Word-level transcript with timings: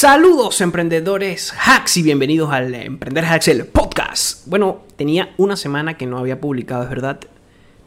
Saludos 0.00 0.60
emprendedores 0.60 1.52
hacks 1.58 1.96
y 1.96 2.04
bienvenidos 2.04 2.52
al 2.52 2.72
Emprender 2.72 3.24
Hacks 3.24 3.48
el 3.48 3.66
podcast. 3.66 4.46
Bueno, 4.46 4.82
tenía 4.94 5.34
una 5.38 5.56
semana 5.56 5.94
que 5.94 6.06
no 6.06 6.18
había 6.18 6.40
publicado, 6.40 6.84
es 6.84 6.88
verdad. 6.88 7.18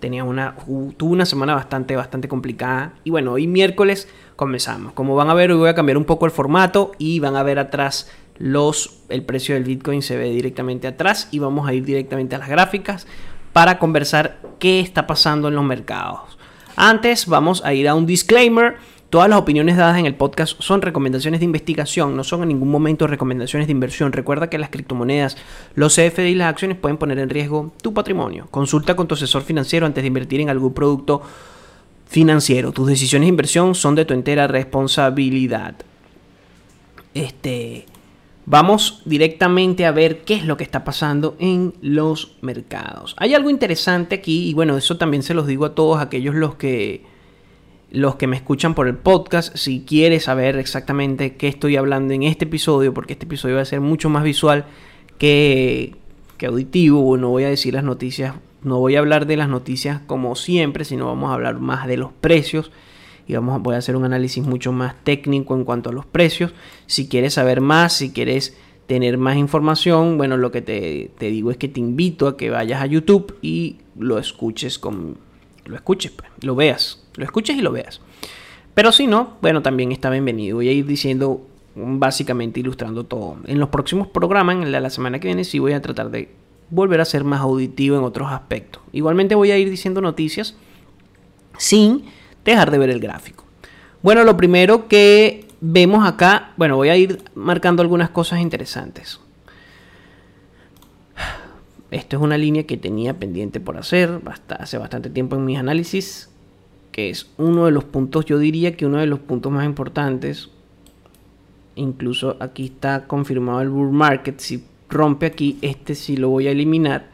Tenía 0.02 0.26
una 0.26 0.58
tuve 0.98 1.14
una 1.14 1.26
semana 1.26 1.56
bastante 1.56 1.96
bastante 1.96 2.28
complicada 2.28 2.96
y 3.06 3.12
bueno, 3.12 3.32
hoy 3.32 3.48
miércoles 3.48 4.10
comenzamos. 4.36 4.92
Como 4.92 5.16
van 5.16 5.30
a 5.30 5.34
ver, 5.34 5.52
hoy 5.54 5.58
voy 5.60 5.70
a 5.70 5.74
cambiar 5.74 5.98
un 5.98 6.04
poco 6.04 6.26
el 6.26 6.34
formato 6.34 6.92
y 6.98 7.22
van 7.22 7.38
a 7.38 7.44
ver 7.44 7.60
atrás 7.60 8.12
los 8.38 9.00
el 9.08 9.24
precio 9.24 9.56
del 9.56 9.64
Bitcoin 9.64 10.02
se 10.02 10.18
ve 10.18 10.32
directamente 10.32 10.88
atrás 10.88 11.30
y 11.32 11.40
vamos 11.40 11.66
a 11.66 11.74
ir 11.74 11.86
directamente 11.86 12.36
a 12.36 12.40
las 12.40 12.50
gráficas 12.50 13.08
para 13.54 13.80
conversar 13.80 14.42
qué 14.60 14.82
está 14.82 15.08
pasando 15.08 15.48
en 15.48 15.56
los 15.56 15.64
mercados. 15.64 16.38
Antes 16.76 17.26
vamos 17.26 17.64
a 17.64 17.74
ir 17.74 17.88
a 17.88 17.96
un 17.96 18.06
disclaimer 18.06 18.76
Todas 19.12 19.28
las 19.28 19.40
opiniones 19.40 19.76
dadas 19.76 20.00
en 20.00 20.06
el 20.06 20.16
podcast 20.16 20.56
son 20.62 20.82
recomendaciones 20.82 21.42
de 21.42 21.46
investigación, 21.46 22.16
no 22.16 22.24
son 22.24 22.44
en 22.44 22.48
ningún 22.48 22.72
momento 22.72 23.08
recomendaciones 23.08 23.68
de 23.68 23.74
inversión. 23.74 24.14
Recuerda 24.14 24.50
que 24.50 24.58
las 24.58 24.70
criptomonedas, 24.70 25.36
los 25.76 25.96
CFD 25.96 26.28
y 26.30 26.36
las 26.36 26.48
acciones 26.48 26.78
pueden 26.78 26.96
poner 26.96 27.20
en 27.20 27.30
riesgo 27.30 27.74
tu 27.82 27.94
patrimonio. 27.94 28.48
Consulta 28.52 28.96
con 28.96 29.10
tu 29.10 29.16
asesor 29.16 29.42
financiero 29.42 29.86
antes 29.86 30.02
de 30.02 30.08
invertir 30.08 30.40
en 30.40 30.50
algún 30.50 30.74
producto 30.74 31.22
financiero. 32.08 32.72
Tus 32.72 32.88
decisiones 32.88 33.26
de 33.26 33.32
inversión 33.32 33.76
son 33.76 33.96
de 33.96 34.06
tu 34.06 34.14
entera 34.14 34.48
responsabilidad. 34.48 35.76
Este, 37.14 37.88
vamos 38.46 39.02
directamente 39.04 39.86
a 39.86 39.92
ver 39.92 40.22
qué 40.22 40.36
es 40.36 40.46
lo 40.46 40.56
que 40.56 40.64
está 40.64 40.86
pasando 40.86 41.36
en 41.38 41.74
los 41.82 42.38
mercados. 42.40 43.14
Hay 43.18 43.34
algo 43.34 43.50
interesante 43.50 44.16
aquí 44.16 44.48
y 44.48 44.54
bueno, 44.54 44.78
eso 44.78 44.96
también 44.96 45.22
se 45.22 45.34
los 45.34 45.48
digo 45.48 45.66
a 45.66 45.76
todos 45.76 46.00
aquellos 46.00 46.34
los 46.34 46.56
que 46.56 47.11
los 47.92 48.16
que 48.16 48.28
me 48.28 48.38
escuchan 48.38 48.74
por 48.74 48.88
el 48.88 48.96
podcast, 48.96 49.56
si 49.56 49.82
quieres 49.82 50.24
saber 50.24 50.58
exactamente 50.58 51.36
qué 51.36 51.48
estoy 51.48 51.76
hablando 51.76 52.14
en 52.14 52.24
este 52.24 52.46
episodio, 52.46 52.94
porque 52.94 53.14
este 53.14 53.26
episodio 53.26 53.56
va 53.56 53.62
a 53.62 53.66
ser 53.66 53.82
mucho 53.82 54.10
más 54.10 54.24
visual 54.24 54.66
que, 55.18 55.96
que 56.38 56.46
auditivo, 56.46 57.18
no 57.18 57.30
voy 57.30 57.44
a 57.44 57.50
decir 57.50 57.74
las 57.74 57.84
noticias, 57.84 58.36
no 58.64 58.80
voy 58.80 58.96
a 58.96 59.00
hablar 59.00 59.26
de 59.26 59.38
las 59.38 59.50
noticias 59.50 60.02
como 60.08 60.36
siempre, 60.36 60.86
sino 60.86 61.06
vamos 61.08 61.32
a 61.32 61.34
hablar 61.34 61.60
más 61.60 61.86
de 61.86 61.98
los 61.98 62.14
precios 62.14 62.72
y 63.28 63.34
vamos, 63.34 63.62
voy 63.62 63.76
a 63.76 63.80
hacer 63.80 63.96
un 63.96 64.06
análisis 64.06 64.44
mucho 64.44 64.72
más 64.72 64.96
técnico 65.04 65.56
en 65.56 65.66
cuanto 65.66 65.90
a 65.90 65.94
los 65.94 66.06
precios. 66.06 66.54
Si 66.86 67.08
quieres 67.08 67.36
saber 67.36 67.62
más, 67.62 67.94
si 67.94 68.12
quieres 68.12 68.58
tener 68.88 69.18
más 69.18 69.38
información, 69.38 70.18
bueno, 70.18 70.38
lo 70.38 70.52
que 70.52 70.62
te, 70.62 71.12
te 71.18 71.28
digo 71.28 71.52
es 71.52 71.58
que 71.58 71.68
te 71.68 71.80
invito 71.80 72.28
a 72.28 72.38
que 72.38 72.50
vayas 72.50 72.82
a 72.82 72.86
YouTube 72.86 73.38
y 73.42 73.78
lo 73.98 74.18
escuches 74.18 74.80
con 74.80 75.18
lo 75.66 75.76
escuches, 75.76 76.12
pues, 76.12 76.30
lo 76.42 76.56
veas, 76.56 77.01
lo 77.16 77.26
escuches 77.26 77.58
y 77.58 77.62
lo 77.62 77.72
veas. 77.72 78.02
Pero 78.74 78.92
si 78.92 79.08
no, 79.08 79.38
bueno, 79.42 79.62
también 79.62 79.92
está 79.92 80.10
bienvenido. 80.10 80.58
Voy 80.58 80.70
a 80.70 80.72
ir 80.72 80.86
diciendo, 80.86 81.46
básicamente 81.76 82.60
ilustrando 82.60 83.06
todo. 83.06 83.38
En 83.46 83.60
los 83.60 83.70
próximos 83.70 84.08
programas, 84.08 84.56
en 84.56 84.72
la, 84.72 84.90
semana 84.90 85.20
que 85.20 85.28
viene, 85.28 85.44
sí 85.44 85.60
voy 85.60 85.74
a 85.74 85.82
tratar 85.82 86.10
de 86.10 86.30
volver 86.70 87.02
a 87.02 87.06
ser 87.06 87.24
más 87.24 87.42
auditivo 87.42 87.98
en 87.98 88.04
otros 88.04 88.32
aspectos. 88.32 88.82
Igualmente 88.94 89.36
voy 89.36 89.52
a 89.52 89.58
ir 89.58 89.70
diciendo 89.70 90.02
noticias 90.02 90.56
sin 91.58 92.06
dejar 92.46 92.72
de 92.72 92.78
ver 92.78 92.90
el 92.90 93.00
gráfico. 93.00 93.44
Bueno, 94.02 94.24
lo 94.24 94.38
primero 94.38 94.88
que 94.88 95.48
vemos 95.60 96.08
acá, 96.08 96.54
bueno, 96.58 96.76
voy 96.78 96.90
a 96.90 96.98
ir 96.98 97.22
marcando 97.36 97.84
algunas 97.84 98.10
cosas 98.10 98.40
interesantes. 98.40 99.20
Esto 101.92 102.16
es 102.16 102.24
una 102.24 102.38
línea 102.38 102.64
que 102.64 102.78
tenía 102.78 103.20
pendiente 103.20 103.60
por 103.60 103.78
hacer 103.78 104.22
hace 104.58 104.78
bastante 104.78 105.10
tiempo 105.10 105.36
en 105.36 105.46
mis 105.46 105.60
análisis, 105.60 106.31
que 106.92 107.10
es 107.10 107.30
uno 107.38 107.66
de 107.66 107.72
los 107.72 107.84
puntos, 107.86 108.26
yo 108.26 108.38
diría 108.38 108.76
que 108.76 108.86
uno 108.86 108.98
de 108.98 109.08
los 109.08 109.20
puntos 109.20 109.52
más 109.52 109.66
importantes. 109.66 110.50
Incluso 111.76 112.36
aquí 112.40 112.66
está 112.66 113.08
confirmado 113.08 113.62
el 113.62 113.70
bull 113.70 113.92
market. 113.92 114.40
Si 114.40 114.64
rompe 114.90 115.26
aquí, 115.26 115.58
este 115.62 115.96
sí 115.96 116.18
lo 116.18 116.30
voy 116.30 116.48
a 116.48 116.52
eliminar. 116.52 117.10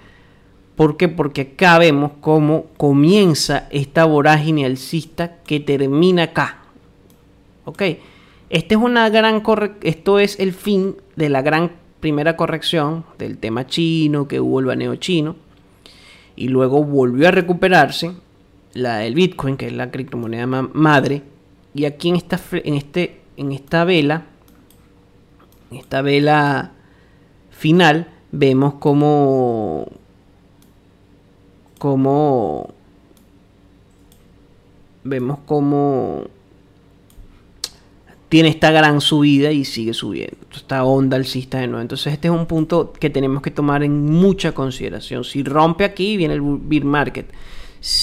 ¿Por 0.75 0.97
qué? 0.97 1.07
Porque 1.07 1.41
acá 1.41 1.79
vemos 1.79 2.11
cómo 2.21 2.65
comienza 2.77 3.67
esta 3.71 4.05
vorágine 4.05 4.65
alcista 4.65 5.37
que 5.43 5.59
termina 5.59 6.23
acá. 6.23 6.59
¿Ok? 7.65 7.81
Este 8.49 8.75
es 8.75 8.81
una 8.81 9.09
gran 9.09 9.43
esto 9.81 10.19
es 10.19 10.39
el 10.39 10.53
fin 10.53 10.95
de 11.15 11.29
la 11.29 11.41
gran 11.41 11.71
primera 11.99 12.37
corrección 12.37 13.05
del 13.17 13.37
tema 13.37 13.67
chino, 13.67 14.27
que 14.27 14.39
hubo 14.39 14.59
el 14.59 14.67
baneo 14.67 14.95
chino, 14.95 15.35
y 16.35 16.47
luego 16.47 16.83
volvió 16.83 17.27
a 17.27 17.31
recuperarse 17.31 18.11
la 18.77 18.97
del 18.97 19.15
Bitcoin, 19.15 19.57
que 19.57 19.67
es 19.67 19.73
la 19.73 19.91
criptomoneda 19.91 20.45
madre, 20.45 21.23
y 21.73 21.85
aquí 21.85 22.09
en 22.09 22.15
esta, 22.15 22.39
en 22.51 22.75
este, 22.75 23.21
en 23.35 23.51
esta 23.51 23.83
vela, 23.83 24.25
en 25.71 25.77
esta 25.77 26.01
vela 26.01 26.71
final, 27.51 28.07
vemos 28.31 28.75
como, 28.75 29.87
como, 31.79 32.73
vemos 35.03 35.39
como 35.45 36.27
tiene 38.29 38.49
esta 38.49 38.71
gran 38.71 38.99
subida 38.99 39.51
y 39.51 39.63
sigue 39.63 39.93
subiendo. 39.93 40.35
Esta 40.53 40.83
onda 40.83 41.15
alcista 41.15 41.59
de 41.59 41.67
nuevo. 41.67 41.81
Entonces 41.81 42.11
este 42.13 42.27
es 42.27 42.33
un 42.33 42.45
punto 42.45 42.91
que 42.91 43.09
tenemos 43.09 43.41
que 43.41 43.51
tomar 43.51 43.83
en 43.83 44.05
mucha 44.05 44.51
consideración. 44.51 45.23
Si 45.23 45.43
rompe 45.43 45.85
aquí, 45.85 46.17
viene 46.17 46.33
el 46.33 46.41
bear 46.41 46.83
market. 46.83 47.27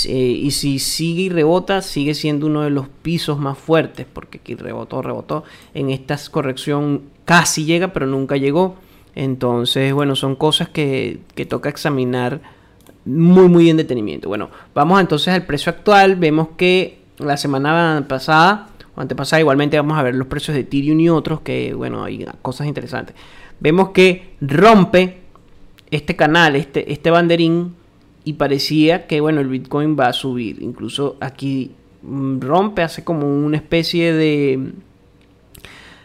Y 0.06 0.50
si 0.50 0.78
sigue 0.78 1.22
y 1.22 1.28
rebota, 1.28 1.82
sigue 1.82 2.14
siendo 2.14 2.46
uno 2.46 2.62
de 2.62 2.70
los 2.70 2.88
pisos 2.88 3.38
más 3.38 3.58
fuertes, 3.58 4.06
porque 4.10 4.38
aquí 4.38 4.54
rebotó, 4.54 5.02
rebotó. 5.02 5.44
En 5.74 5.90
esta 5.90 6.16
corrección 6.30 7.02
casi 7.24 7.64
llega, 7.64 7.92
pero 7.92 8.06
nunca 8.06 8.36
llegó. 8.36 8.76
Entonces, 9.14 9.92
bueno, 9.92 10.16
son 10.16 10.36
cosas 10.36 10.68
que, 10.68 11.20
que 11.34 11.46
toca 11.46 11.68
examinar 11.68 12.40
muy, 13.04 13.48
muy 13.48 13.70
en 13.70 13.76
detenimiento. 13.76 14.28
Bueno, 14.28 14.50
vamos 14.74 15.00
entonces 15.00 15.34
al 15.34 15.44
precio 15.44 15.70
actual. 15.70 16.16
Vemos 16.16 16.48
que 16.56 16.98
la 17.18 17.36
semana 17.36 18.04
pasada 18.08 18.68
antepasada. 18.96 19.40
Igualmente 19.40 19.76
vamos 19.76 19.98
a 19.98 20.02
ver 20.02 20.14
los 20.14 20.28
precios 20.28 20.54
de 20.54 20.60
Ethereum 20.60 21.00
y 21.00 21.08
otros 21.08 21.40
que, 21.40 21.74
bueno, 21.74 22.04
hay 22.04 22.26
cosas 22.42 22.66
interesantes. 22.66 23.14
Vemos 23.60 23.90
que 23.90 24.34
rompe 24.40 25.20
este 25.90 26.16
canal, 26.16 26.56
este, 26.56 26.92
este 26.92 27.10
banderín 27.10 27.74
y 28.24 28.34
parecía 28.34 29.06
que, 29.06 29.20
bueno, 29.20 29.40
el 29.40 29.48
Bitcoin 29.48 29.96
va 29.98 30.08
a 30.08 30.12
subir. 30.12 30.62
Incluso 30.62 31.16
aquí 31.20 31.72
mm, 32.02 32.40
rompe, 32.40 32.82
hace 32.82 33.04
como 33.04 33.26
una 33.26 33.56
especie 33.56 34.12
de 34.12 34.72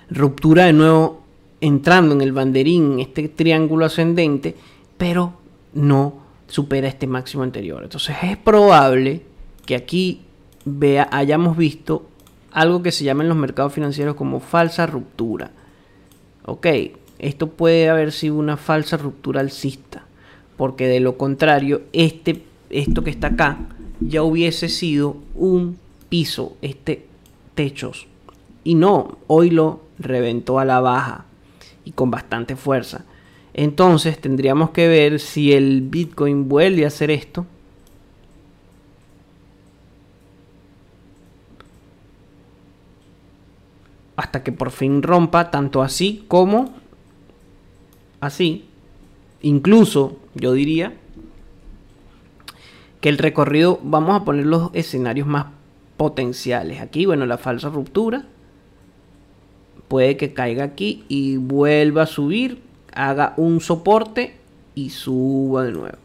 ruptura 0.10 0.66
de 0.66 0.74
nuevo 0.74 1.24
entrando 1.62 2.16
en 2.16 2.22
el 2.22 2.32
banderín, 2.32 3.00
este 3.00 3.30
triángulo 3.30 3.86
ascendente, 3.86 4.56
pero 4.98 5.34
no 5.74 6.20
supera 6.48 6.88
este 6.88 7.08
máximo 7.08 7.44
anterior. 7.44 7.84
Entonces 7.84 8.16
es 8.24 8.38
probable 8.38 9.24
que 9.66 9.76
aquí 9.76 10.22
vea, 10.66 11.08
hayamos 11.12 11.58
visto 11.58 12.08
algo 12.52 12.82
que 12.82 12.92
se 12.92 13.04
llama 13.04 13.24
en 13.24 13.30
los 13.30 13.38
mercados 13.38 13.74
financieros 13.74 14.16
como 14.16 14.40
falsa 14.40 14.86
ruptura. 14.86 15.52
Ok, 16.46 16.68
esto 17.20 17.48
puede 17.52 17.90
haber 17.90 18.12
sido 18.12 18.36
una 18.36 18.58
falsa 18.58 18.98
ruptura 18.98 19.42
alcista, 19.42 20.06
porque 20.60 20.90
de 20.90 21.00
lo 21.00 21.18
contrario, 21.18 21.84
este, 21.94 22.44
esto 22.70 23.02
que 23.02 23.12
está 23.12 23.28
acá 23.28 23.60
ya 24.02 24.24
hubiese 24.24 24.68
sido 24.68 25.16
un 25.34 25.78
piso, 26.10 26.58
este 26.62 27.06
techos. 27.56 28.08
Y 28.66 28.76
no, 28.76 29.20
hoy 29.28 29.52
lo 29.52 29.80
reventó 30.00 30.60
a 30.60 30.66
la 30.66 30.82
baja 30.82 31.24
y 31.86 31.94
con 31.94 32.12
bastante 32.12 32.58
fuerza. 32.58 33.06
Entonces 33.54 34.20
tendríamos 34.20 34.72
que 34.72 34.90
ver 34.90 35.22
si 35.22 35.54
el 35.54 35.80
Bitcoin 35.80 36.50
vuelve 36.50 36.84
a 36.84 36.88
hacer 36.88 37.10
esto 37.10 37.46
hasta 44.18 44.44
que 44.44 44.52
por 44.52 44.72
fin 44.72 45.04
rompa 45.04 45.52
tanto 45.52 45.82
así 45.82 46.26
como 46.28 46.74
así. 48.20 48.69
Incluso 49.42 50.18
yo 50.36 50.54
diría 50.54 50.94
que 53.02 53.10
el 53.10 53.18
recorrido, 53.18 53.80
vamos 53.84 54.20
a 54.20 54.26
poner 54.26 54.46
los 54.46 54.72
escenarios 54.74 55.28
más 55.28 55.48
potenciales. 55.98 56.82
Aquí, 56.82 57.06
bueno, 57.06 57.26
la 57.26 57.38
falsa 57.38 57.70
ruptura. 57.70 58.26
Puede 59.88 60.18
que 60.18 60.34
caiga 60.34 60.64
aquí 60.64 61.04
y 61.08 61.38
vuelva 61.38 62.04
a 62.04 62.08
subir, 62.08 62.62
haga 62.94 63.34
un 63.38 63.60
soporte 63.60 64.36
y 64.76 64.92
suba 64.92 65.64
de 65.64 65.72
nuevo. 65.72 65.98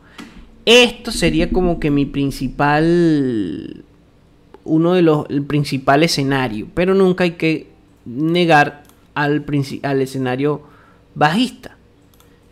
Esto 0.64 1.10
sería 1.10 1.50
como 1.50 1.78
que 1.78 1.90
mi 1.90 2.06
principal, 2.06 3.84
uno 4.64 4.94
de 4.94 5.02
los, 5.02 5.26
el 5.28 5.42
principal 5.42 6.02
escenario, 6.02 6.68
pero 6.72 6.94
nunca 6.94 7.24
hay 7.24 7.32
que 7.32 7.68
negar 8.06 8.84
al, 9.14 9.44
al 9.82 10.00
escenario 10.00 10.62
bajista. 11.14 11.73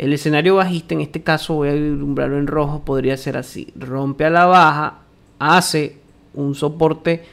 El 0.03 0.13
escenario 0.13 0.57
bajista, 0.57 0.95
en 0.95 1.01
este 1.01 1.23
caso 1.23 1.55
voy 1.55 1.69
a 1.69 1.75
vislumbrarlo 1.75 2.37
en 2.37 2.49
rojo, 2.49 2.85
podría 2.85 3.17
ser 3.17 3.37
así. 3.37 3.73
Rompe 3.77 4.25
a 4.25 4.31
la 4.31 4.47
baja, 4.47 4.99
hace 5.39 6.01
un 6.35 6.57
soporte, 6.57 7.25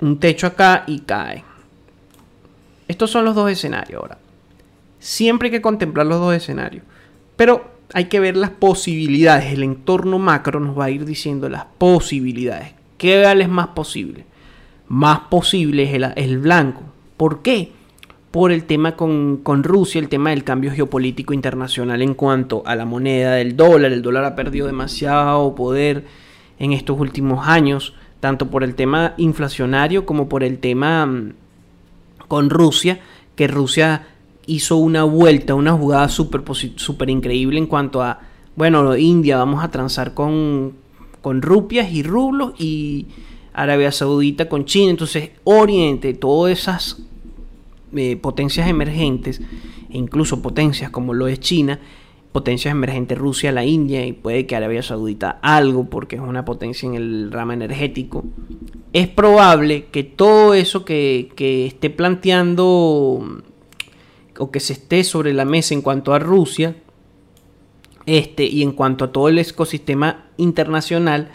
un 0.00 0.20
techo 0.20 0.46
acá 0.46 0.84
y 0.86 1.00
cae. 1.00 1.42
Estos 2.86 3.10
son 3.10 3.24
los 3.24 3.34
dos 3.34 3.50
escenarios 3.50 4.00
ahora. 4.00 4.18
Siempre 5.00 5.48
hay 5.48 5.50
que 5.50 5.60
contemplar 5.60 6.06
los 6.06 6.20
dos 6.20 6.32
escenarios. 6.32 6.84
Pero 7.34 7.68
hay 7.92 8.04
que 8.04 8.20
ver 8.20 8.36
las 8.36 8.50
posibilidades. 8.50 9.52
El 9.52 9.64
entorno 9.64 10.20
macro 10.20 10.60
nos 10.60 10.78
va 10.78 10.84
a 10.84 10.90
ir 10.90 11.04
diciendo 11.04 11.48
las 11.48 11.64
posibilidades. 11.76 12.72
¿Qué 12.98 13.20
es 13.20 13.48
más 13.48 13.66
posible? 13.66 14.26
Más 14.86 15.22
posible 15.28 15.82
es 15.82 16.12
el, 16.14 16.38
blanco. 16.38 16.82
¿Por 17.16 17.42
qué? 17.42 17.72
Por 18.30 18.52
el 18.52 18.64
tema 18.64 18.94
con, 18.94 19.38
con, 19.38 19.64
Rusia, 19.64 20.00
el 20.00 20.08
tema 20.08 20.30
del 20.30 20.44
cambio 20.44 20.70
geopolítico 20.70 21.34
internacional 21.34 22.00
en 22.00 22.14
cuanto 22.14 22.62
a 22.64 22.76
la 22.76 22.84
moneda 22.84 23.32
del 23.32 23.56
dólar. 23.56 23.92
El 23.92 24.02
dólar 24.02 24.24
ha 24.24 24.36
perdido 24.36 24.68
demasiado 24.68 25.54
poder 25.56 26.04
en 26.60 26.72
estos 26.72 27.00
últimos 27.00 27.48
años, 27.48 27.94
tanto 28.20 28.48
por 28.48 28.62
el 28.62 28.76
tema 28.76 29.14
inflacionario 29.16 30.06
como 30.06 30.28
por 30.28 30.44
el 30.44 30.58
tema 30.58 31.06
mm, 31.06 31.32
con 32.28 32.50
Rusia, 32.50 33.00
que 33.34 33.48
Rusia 33.48 34.06
hizo 34.46 34.76
una 34.76 35.02
vuelta, 35.04 35.54
una 35.54 35.72
jugada 35.72 36.08
súper 36.08 36.42
super 36.76 37.10
increíble 37.10 37.58
en 37.58 37.66
cuanto 37.66 38.02
a, 38.02 38.20
bueno, 38.54 38.96
India, 38.96 39.38
vamos 39.38 39.64
a 39.64 39.70
transar 39.70 40.14
con, 40.14 40.74
con 41.20 41.42
rupias 41.42 41.92
y 41.92 42.02
rublos 42.02 42.52
y 42.60 43.06
Arabia 43.52 43.90
Saudita 43.90 44.48
con 44.48 44.64
China. 44.66 44.90
Entonces, 44.90 45.30
Oriente, 45.44 46.14
todas 46.14 46.52
esas 46.52 47.02
eh, 47.96 48.16
potencias 48.16 48.68
emergentes, 48.68 49.40
e 49.90 49.98
incluso 49.98 50.42
potencias 50.42 50.90
como 50.90 51.14
lo 51.14 51.28
es 51.28 51.40
China, 51.40 51.80
potencias 52.32 52.72
emergentes 52.72 53.18
Rusia, 53.18 53.52
la 53.52 53.64
India 53.64 54.06
y 54.06 54.12
puede 54.12 54.46
que 54.46 54.56
Arabia 54.56 54.82
Saudita 54.82 55.38
algo 55.42 55.90
porque 55.90 56.16
es 56.16 56.22
una 56.22 56.44
potencia 56.44 56.86
en 56.86 56.94
el 56.94 57.32
rama 57.32 57.54
energético. 57.54 58.24
Es 58.92 59.08
probable 59.08 59.86
que 59.86 60.04
todo 60.04 60.54
eso 60.54 60.84
que, 60.84 61.32
que 61.34 61.66
esté 61.66 61.90
planteando 61.90 63.42
o 64.38 64.50
que 64.50 64.60
se 64.60 64.72
esté 64.72 65.04
sobre 65.04 65.34
la 65.34 65.44
mesa 65.44 65.74
en 65.74 65.82
cuanto 65.82 66.14
a 66.14 66.18
Rusia 66.18 66.76
este, 68.06 68.44
y 68.44 68.62
en 68.62 68.72
cuanto 68.72 69.04
a 69.04 69.12
todo 69.12 69.28
el 69.28 69.38
ecosistema 69.38 70.26
internacional, 70.36 71.30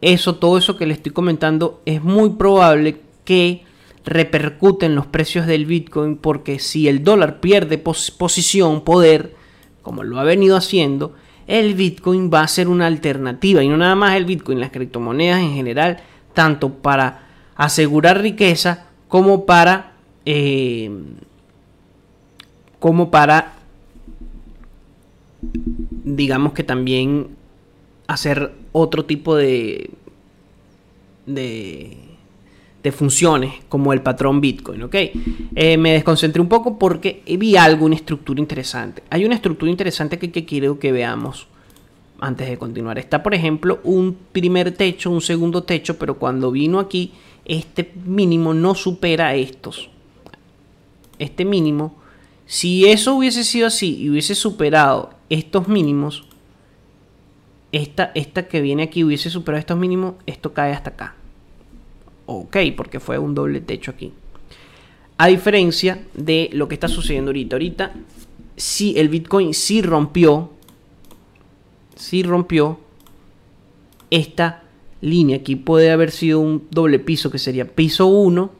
eso, 0.00 0.36
todo 0.36 0.56
eso 0.58 0.76
que 0.76 0.86
le 0.86 0.94
estoy 0.94 1.12
comentando, 1.12 1.82
es 1.84 2.02
muy 2.02 2.30
probable 2.30 3.00
que 3.24 3.64
repercute 4.08 4.86
en 4.86 4.94
los 4.94 5.06
precios 5.06 5.46
del 5.46 5.66
Bitcoin, 5.66 6.16
porque 6.16 6.58
si 6.58 6.88
el 6.88 7.04
dólar 7.04 7.40
pierde 7.40 7.78
posición, 7.78 8.82
poder, 8.82 9.34
como 9.82 10.04
lo 10.04 10.18
ha 10.18 10.24
venido 10.24 10.56
haciendo, 10.56 11.14
el 11.46 11.74
Bitcoin 11.74 12.30
va 12.32 12.42
a 12.42 12.48
ser 12.48 12.68
una 12.68 12.86
alternativa, 12.86 13.62
y 13.62 13.68
no 13.68 13.76
nada 13.76 13.94
más 13.94 14.16
el 14.16 14.24
Bitcoin, 14.24 14.60
las 14.60 14.70
criptomonedas 14.70 15.40
en 15.40 15.54
general, 15.54 15.98
tanto 16.34 16.74
para 16.74 17.26
asegurar 17.56 18.20
riqueza 18.20 18.86
como 19.08 19.46
para 19.46 19.92
eh, 20.24 20.90
como 22.78 23.10
para, 23.10 23.54
digamos 25.40 26.52
que 26.52 26.62
también 26.62 27.28
hacer 28.06 28.52
otro 28.72 29.04
tipo 29.04 29.34
de, 29.36 29.90
de, 31.26 31.96
funciones 32.92 33.52
como 33.68 33.92
el 33.92 34.00
patrón 34.00 34.40
Bitcoin, 34.40 34.82
¿ok? 34.84 34.94
Eh, 35.54 35.76
me 35.76 35.92
desconcentré 35.92 36.40
un 36.40 36.48
poco 36.48 36.78
porque 36.78 37.22
vi 37.38 37.56
algo, 37.56 37.86
una 37.86 37.96
estructura 37.96 38.40
interesante. 38.40 39.02
Hay 39.10 39.24
una 39.24 39.34
estructura 39.34 39.70
interesante 39.70 40.18
que, 40.18 40.30
que 40.30 40.44
quiero 40.44 40.78
que 40.78 40.92
veamos 40.92 41.48
antes 42.20 42.48
de 42.48 42.56
continuar. 42.56 42.98
Está, 42.98 43.22
por 43.22 43.34
ejemplo, 43.34 43.80
un 43.84 44.16
primer 44.32 44.72
techo, 44.72 45.10
un 45.10 45.20
segundo 45.20 45.64
techo, 45.64 45.98
pero 45.98 46.18
cuando 46.18 46.50
vino 46.50 46.78
aquí, 46.78 47.12
este 47.44 47.92
mínimo 48.04 48.54
no 48.54 48.74
supera 48.74 49.34
estos. 49.34 49.90
Este 51.18 51.44
mínimo 51.44 51.98
si 52.48 52.86
eso 52.86 53.14
hubiese 53.14 53.44
sido 53.44 53.66
así 53.66 53.98
y 53.98 54.08
hubiese 54.08 54.34
superado 54.34 55.10
estos 55.28 55.68
mínimos, 55.68 56.24
esta, 57.72 58.10
esta 58.14 58.48
que 58.48 58.62
viene 58.62 58.84
aquí 58.84 59.04
hubiese 59.04 59.28
superado 59.28 59.60
estos 59.60 59.76
mínimos, 59.76 60.14
esto 60.24 60.54
cae 60.54 60.72
hasta 60.72 60.88
acá. 60.88 61.14
Ok, 62.30 62.58
porque 62.76 63.00
fue 63.00 63.18
un 63.18 63.34
doble 63.34 63.62
techo 63.62 63.90
aquí. 63.90 64.12
A 65.16 65.28
diferencia 65.28 66.04
de 66.12 66.50
lo 66.52 66.68
que 66.68 66.74
está 66.74 66.86
sucediendo 66.86 67.30
ahorita. 67.30 67.56
Ahorita, 67.56 67.94
si 68.54 68.98
el 68.98 69.08
Bitcoin 69.08 69.54
sí 69.54 69.80
rompió, 69.80 70.50
sí 71.96 72.22
rompió 72.22 72.80
esta 74.10 74.62
línea. 75.00 75.38
Aquí 75.38 75.56
puede 75.56 75.90
haber 75.90 76.10
sido 76.10 76.40
un 76.40 76.66
doble 76.70 76.98
piso 76.98 77.30
que 77.30 77.38
sería 77.38 77.66
piso 77.66 78.06
1 78.06 78.50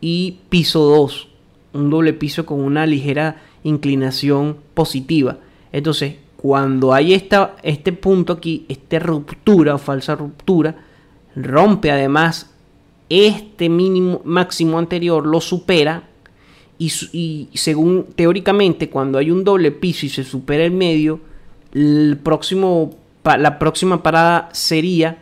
y 0.00 0.38
piso 0.48 0.80
2 0.80 1.28
un 1.74 1.90
doble 1.90 2.12
piso 2.12 2.46
con 2.46 2.60
una 2.60 2.86
ligera 2.86 3.42
inclinación 3.64 4.56
positiva. 4.72 5.38
Entonces, 5.72 6.16
cuando 6.36 6.94
hay 6.94 7.12
esta, 7.14 7.56
este 7.62 7.92
punto 7.92 8.32
aquí, 8.32 8.64
esta 8.68 8.98
ruptura 8.98 9.74
o 9.74 9.78
falsa 9.78 10.14
ruptura, 10.14 10.76
rompe 11.34 11.90
además 11.90 12.53
este 13.08 13.68
mínimo 13.68 14.20
máximo 14.24 14.78
anterior, 14.78 15.26
lo 15.26 15.40
supera 15.40 16.08
y, 16.78 17.48
según 17.54 18.06
teóricamente 18.16 18.90
cuando 18.90 19.18
hay 19.18 19.30
un 19.30 19.44
doble 19.44 19.70
piso 19.70 20.06
y 20.06 20.08
se 20.08 20.24
supera 20.24 20.64
el 20.64 20.72
medio, 20.72 21.20
el 21.72 22.18
próximo, 22.22 22.96
la 23.24 23.58
próxima 23.58 24.02
parada 24.02 24.48
sería 24.52 25.18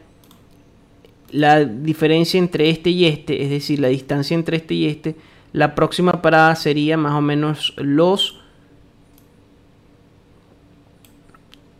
la 1.30 1.64
diferencia 1.64 2.38
entre 2.38 2.70
este 2.70 2.90
y 2.90 3.06
este, 3.06 3.42
es 3.42 3.50
decir, 3.50 3.80
la 3.80 3.88
distancia 3.88 4.34
entre 4.34 4.58
este 4.58 4.74
y 4.74 4.86
este, 4.86 5.16
la 5.52 5.74
próxima 5.74 6.22
parada 6.22 6.54
sería 6.56 6.96
más 6.96 7.14
o 7.14 7.20
menos 7.20 7.74
los 7.76 8.38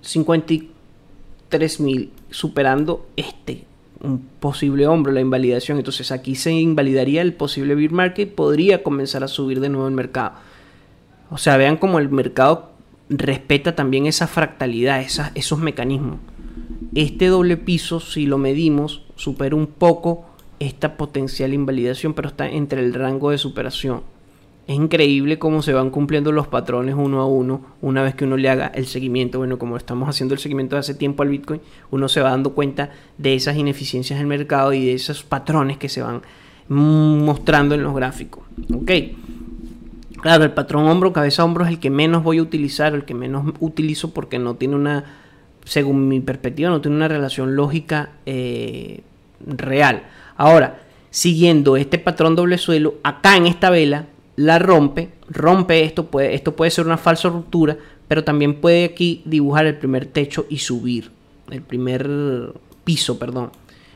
53.000, 0.02 2.10
superando 2.31 3.06
este, 3.16 3.64
un 4.02 4.19
posible 4.40 4.87
hombro, 4.87 5.12
la 5.12 5.20
invalidación. 5.20 5.78
Entonces 5.78 6.12
aquí 6.12 6.34
se 6.34 6.52
invalidaría 6.52 7.22
el 7.22 7.34
posible 7.34 7.75
bear 7.75 7.93
market, 7.93 8.34
podría 8.34 8.82
comenzar 8.82 9.25
a 9.25 9.28
subir 9.28 9.60
de 9.60 9.69
nuevo 9.69 9.88
el 9.88 9.94
mercado. 9.94 10.32
O 11.31 11.38
sea, 11.38 11.56
vean 11.56 11.76
cómo 11.76 11.99
el 11.99 12.10
mercado 12.10 12.72
respeta 13.08 13.75
también 13.75 14.06
esa 14.06 14.26
fractalidad, 14.26 15.04
esos 15.34 15.58
mecanismos. 15.58 16.19
Este 16.94 17.26
doble 17.26 17.56
piso, 17.56 18.00
si 18.00 18.26
lo 18.26 18.37
medimos, 18.38 19.02
supera 19.16 19.56
un 19.56 19.66
poco 19.66 20.26
esta 20.58 20.96
potencial 20.96 21.54
invalidación, 21.54 22.12
pero 22.14 22.28
está 22.28 22.49
entre 22.49 22.81
el 22.81 22.93
rango 22.94 23.31
de 23.31 23.38
superación. 23.38 24.02
Es 24.73 24.77
increíble 24.77 25.39
cómo 25.39 25.61
se 25.61 25.75
van 25.75 25.91
cumpliendo 25.91 26.33
los 26.33 26.47
patrones 26.47 26.95
uno 26.97 27.21
a 27.21 27.27
uno 27.27 27.61
una 27.83 28.02
vez 28.02 28.14
que 28.14 28.25
uno 28.25 28.38
le 28.38 28.49
haga 28.49 28.69
el 28.69 28.87
seguimiento. 28.87 29.37
Bueno, 29.37 29.59
como 29.59 29.76
estamos 29.76 30.09
haciendo 30.09 30.33
el 30.33 30.41
seguimiento 30.41 30.76
de 30.76 30.81
hace 30.81 30.95
tiempo 30.95 31.23
al 31.23 31.29
Bitcoin, 31.29 31.61
uno 31.91 32.09
se 32.09 32.23
va 32.23 32.31
dando 32.31 32.55
cuenta 32.55 32.88
de 33.19 33.35
esas 33.35 33.57
ineficiencias 33.57 34.19
del 34.19 34.26
mercado 34.26 34.73
y 34.73 34.87
de 34.87 34.95
esos 34.95 35.25
patrones 35.25 35.76
que 35.76 35.91
se 35.91 36.00
van 36.00 36.23
mostrando 36.69 37.75
en 37.75 37.83
los 37.83 37.95
gráficos. 37.95 38.45
Ok. 38.75 38.91
Claro, 40.23 40.45
el 40.45 40.52
patrón 40.52 40.87
hombro, 40.87 41.12
cabeza, 41.12 41.45
hombro 41.45 41.64
es 41.64 41.71
el 41.71 41.79
que 41.79 41.91
menos 41.91 42.23
voy 42.23 42.38
a 42.38 42.43
utilizar, 42.43 42.95
el 42.95 43.05
que 43.05 43.12
menos 43.12 43.52
utilizo 43.61 44.14
porque 44.14 44.38
no 44.38 44.55
tiene 44.55 44.76
una, 44.76 45.05
según 45.64 46.09
mi 46.09 46.21
perspectiva, 46.21 46.71
no 46.71 46.81
tiene 46.81 46.97
una 46.97 47.09
relación 47.09 47.57
lógica 47.57 48.12
eh, 48.25 49.02
real. 49.47 50.05
Ahora, 50.38 50.81
siguiendo 51.11 51.76
este 51.76 51.99
patrón 51.99 52.37
doble 52.37 52.57
suelo, 52.57 52.95
acá 53.02 53.37
en 53.37 53.45
esta 53.45 53.69
vela 53.69 54.07
la 54.42 54.58
rompe, 54.58 55.11
rompe 55.28 55.84
esto, 55.84 56.06
puede, 56.06 56.34
esto 56.34 56.56
puede 56.56 56.70
ser 56.70 56.87
una 56.87 56.99
falsa 56.99 57.28
ruptura, 57.28 57.76
pero 58.08 58.25
también 58.25 58.61
puede 58.61 58.84
aquí 58.84 59.22
dibujar 59.25 59.66
el 59.66 59.78
primer 59.78 60.06
techo 60.06 60.46
y 60.49 60.58
subir, 60.58 61.11
el 61.50 61.62
primer 61.62 62.52
piso, 62.84 63.18
perdón. 63.18 63.50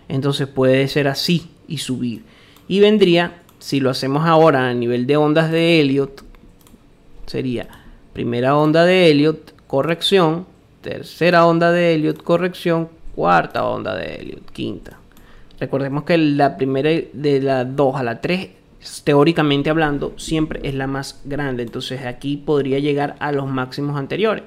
Entonces 0.08 0.46
puede 0.46 0.86
ser 0.88 1.08
así 1.08 1.48
y 1.66 1.78
subir. 1.78 2.22
Y 2.68 2.80
vendría, 2.80 3.42
si 3.58 3.80
lo 3.80 3.90
hacemos 3.90 4.24
ahora 4.24 4.68
a 4.68 4.74
nivel 4.74 5.06
de 5.06 5.16
ondas 5.16 5.50
de 5.50 5.80
Elliot, 5.80 6.22
sería 7.26 7.68
primera 8.12 8.56
onda 8.56 8.84
de 8.84 9.10
Elliot, 9.10 9.54
corrección, 9.66 10.46
tercera 10.80 11.46
onda 11.46 11.72
de 11.72 11.94
Elliot, 11.94 12.22
corrección, 12.22 12.88
cuarta 13.14 13.64
onda 13.64 13.96
de 13.96 14.14
Elliot, 14.14 14.50
quinta. 14.52 14.98
Recordemos 15.58 16.04
que 16.04 16.18
la 16.18 16.56
primera 16.56 16.90
de 17.12 17.40
la 17.40 17.64
2 17.64 17.96
a 17.96 18.02
la 18.02 18.20
3, 18.20 18.48
teóricamente 19.05 19.71
hablando, 19.71 20.14
siempre 20.16 20.61
es 20.62 20.75
la 20.75 20.87
más 20.87 21.21
grande. 21.25 21.62
Entonces 21.62 22.05
aquí 22.05 22.37
podría 22.37 22.78
llegar 22.78 23.16
a 23.21 23.33
los 23.33 23.47
máximos 23.47 23.97
anteriores. 23.97 24.45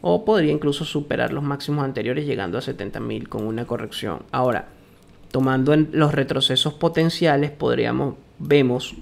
O 0.00 0.24
podría 0.24 0.52
incluso 0.52 0.84
superar 0.84 1.32
los 1.32 1.42
máximos 1.42 1.84
anteriores 1.84 2.26
llegando 2.26 2.56
a 2.56 2.60
70.000 2.60 3.28
con 3.28 3.44
una 3.44 3.66
corrección. 3.66 4.22
Ahora, 4.30 4.68
tomando 5.32 5.74
los 5.76 6.14
retrocesos 6.14 6.74
potenciales, 6.74 7.50
podríamos, 7.50 8.14
vemos, 8.38 8.94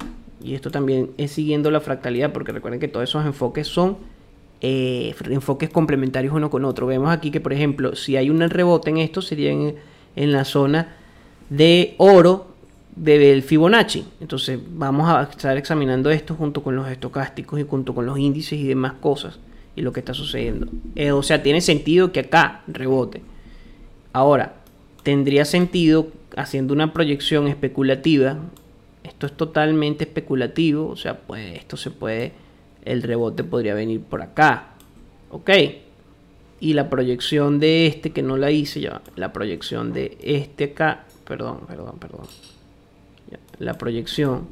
y 0.43 0.55
esto 0.55 0.71
también 0.71 1.11
es 1.19 1.33
siguiendo 1.33 1.71
la 1.71 1.81
fractalidad, 1.81 2.33
porque 2.33 2.53
recuerden 2.53 2.81
que 2.81 2.89
todos 2.89 3.09
esos 3.09 3.27
enfoques 3.27 3.67
son 3.67 3.99
eh, 4.63 5.15
enfoques 5.29 5.69
complementarios 5.69 6.35
uno 6.35 6.49
con 6.49 6.65
otro. 6.65 6.87
Vemos 6.87 7.11
aquí 7.11 7.31
que, 7.31 7.41
por 7.41 7.53
ejemplo, 7.53 7.95
si 7.95 8.17
hay 8.17 8.31
un 8.31 8.41
rebote 8.41 8.89
en 8.89 8.97
esto, 8.99 9.21
sería 9.21 9.51
en 9.51 10.33
la 10.33 10.45
zona 10.47 10.97
de 11.51 11.95
oro 11.99 12.56
del 12.97 13.43
Fibonacci. 13.43 14.05
Entonces 14.21 14.59
vamos 14.69 15.09
a 15.09 15.23
estar 15.23 15.57
examinando 15.57 16.11
esto 16.11 16.35
junto 16.35 16.63
con 16.63 16.75
los 16.75 16.89
estocásticos 16.89 17.61
y 17.61 17.65
junto 17.65 17.95
con 17.95 18.07
los 18.07 18.19
índices 18.19 18.59
y 18.59 18.67
demás 18.67 18.95
cosas 18.95 19.39
y 19.77 19.83
lo 19.83 19.93
que 19.93 20.01
está 20.01 20.15
sucediendo. 20.15 20.67
Eh, 20.97 21.13
o 21.13 21.23
sea, 21.23 21.43
tiene 21.43 21.61
sentido 21.61 22.11
que 22.11 22.21
acá 22.21 22.63
rebote. 22.67 23.23
Ahora, 24.13 24.57
tendría 25.03 25.45
sentido 25.45 26.09
haciendo 26.35 26.73
una 26.73 26.93
proyección 26.93 27.47
especulativa. 27.47 28.39
Esto 29.05 29.27
es 29.27 29.33
totalmente 29.37 30.05
especulativo. 30.05 30.89
O 30.89 30.97
sea, 30.97 31.19
pues 31.21 31.59
esto 31.59 31.77
se 31.77 31.91
puede, 31.91 32.33
el 32.85 33.03
rebote 33.03 33.45
podría 33.45 33.75
venir 33.75 34.01
por 34.01 34.23
acá. 34.23 34.71
¿Ok? 35.31 35.51
Y 36.59 36.73
la 36.73 36.89
proyección 36.89 37.61
de 37.61 37.87
este, 37.87 38.11
que 38.11 38.23
no 38.23 38.39
la 38.39 38.51
hice 38.51 38.81
ya, 38.81 39.03
la 39.15 39.35
proyección 39.35 39.93
de 39.93 40.17
este 40.23 40.65
acá, 40.65 41.05
perdón, 41.27 41.61
perdón, 41.69 41.99
perdón. 41.99 42.27
La 43.59 43.75
proyección 43.75 44.47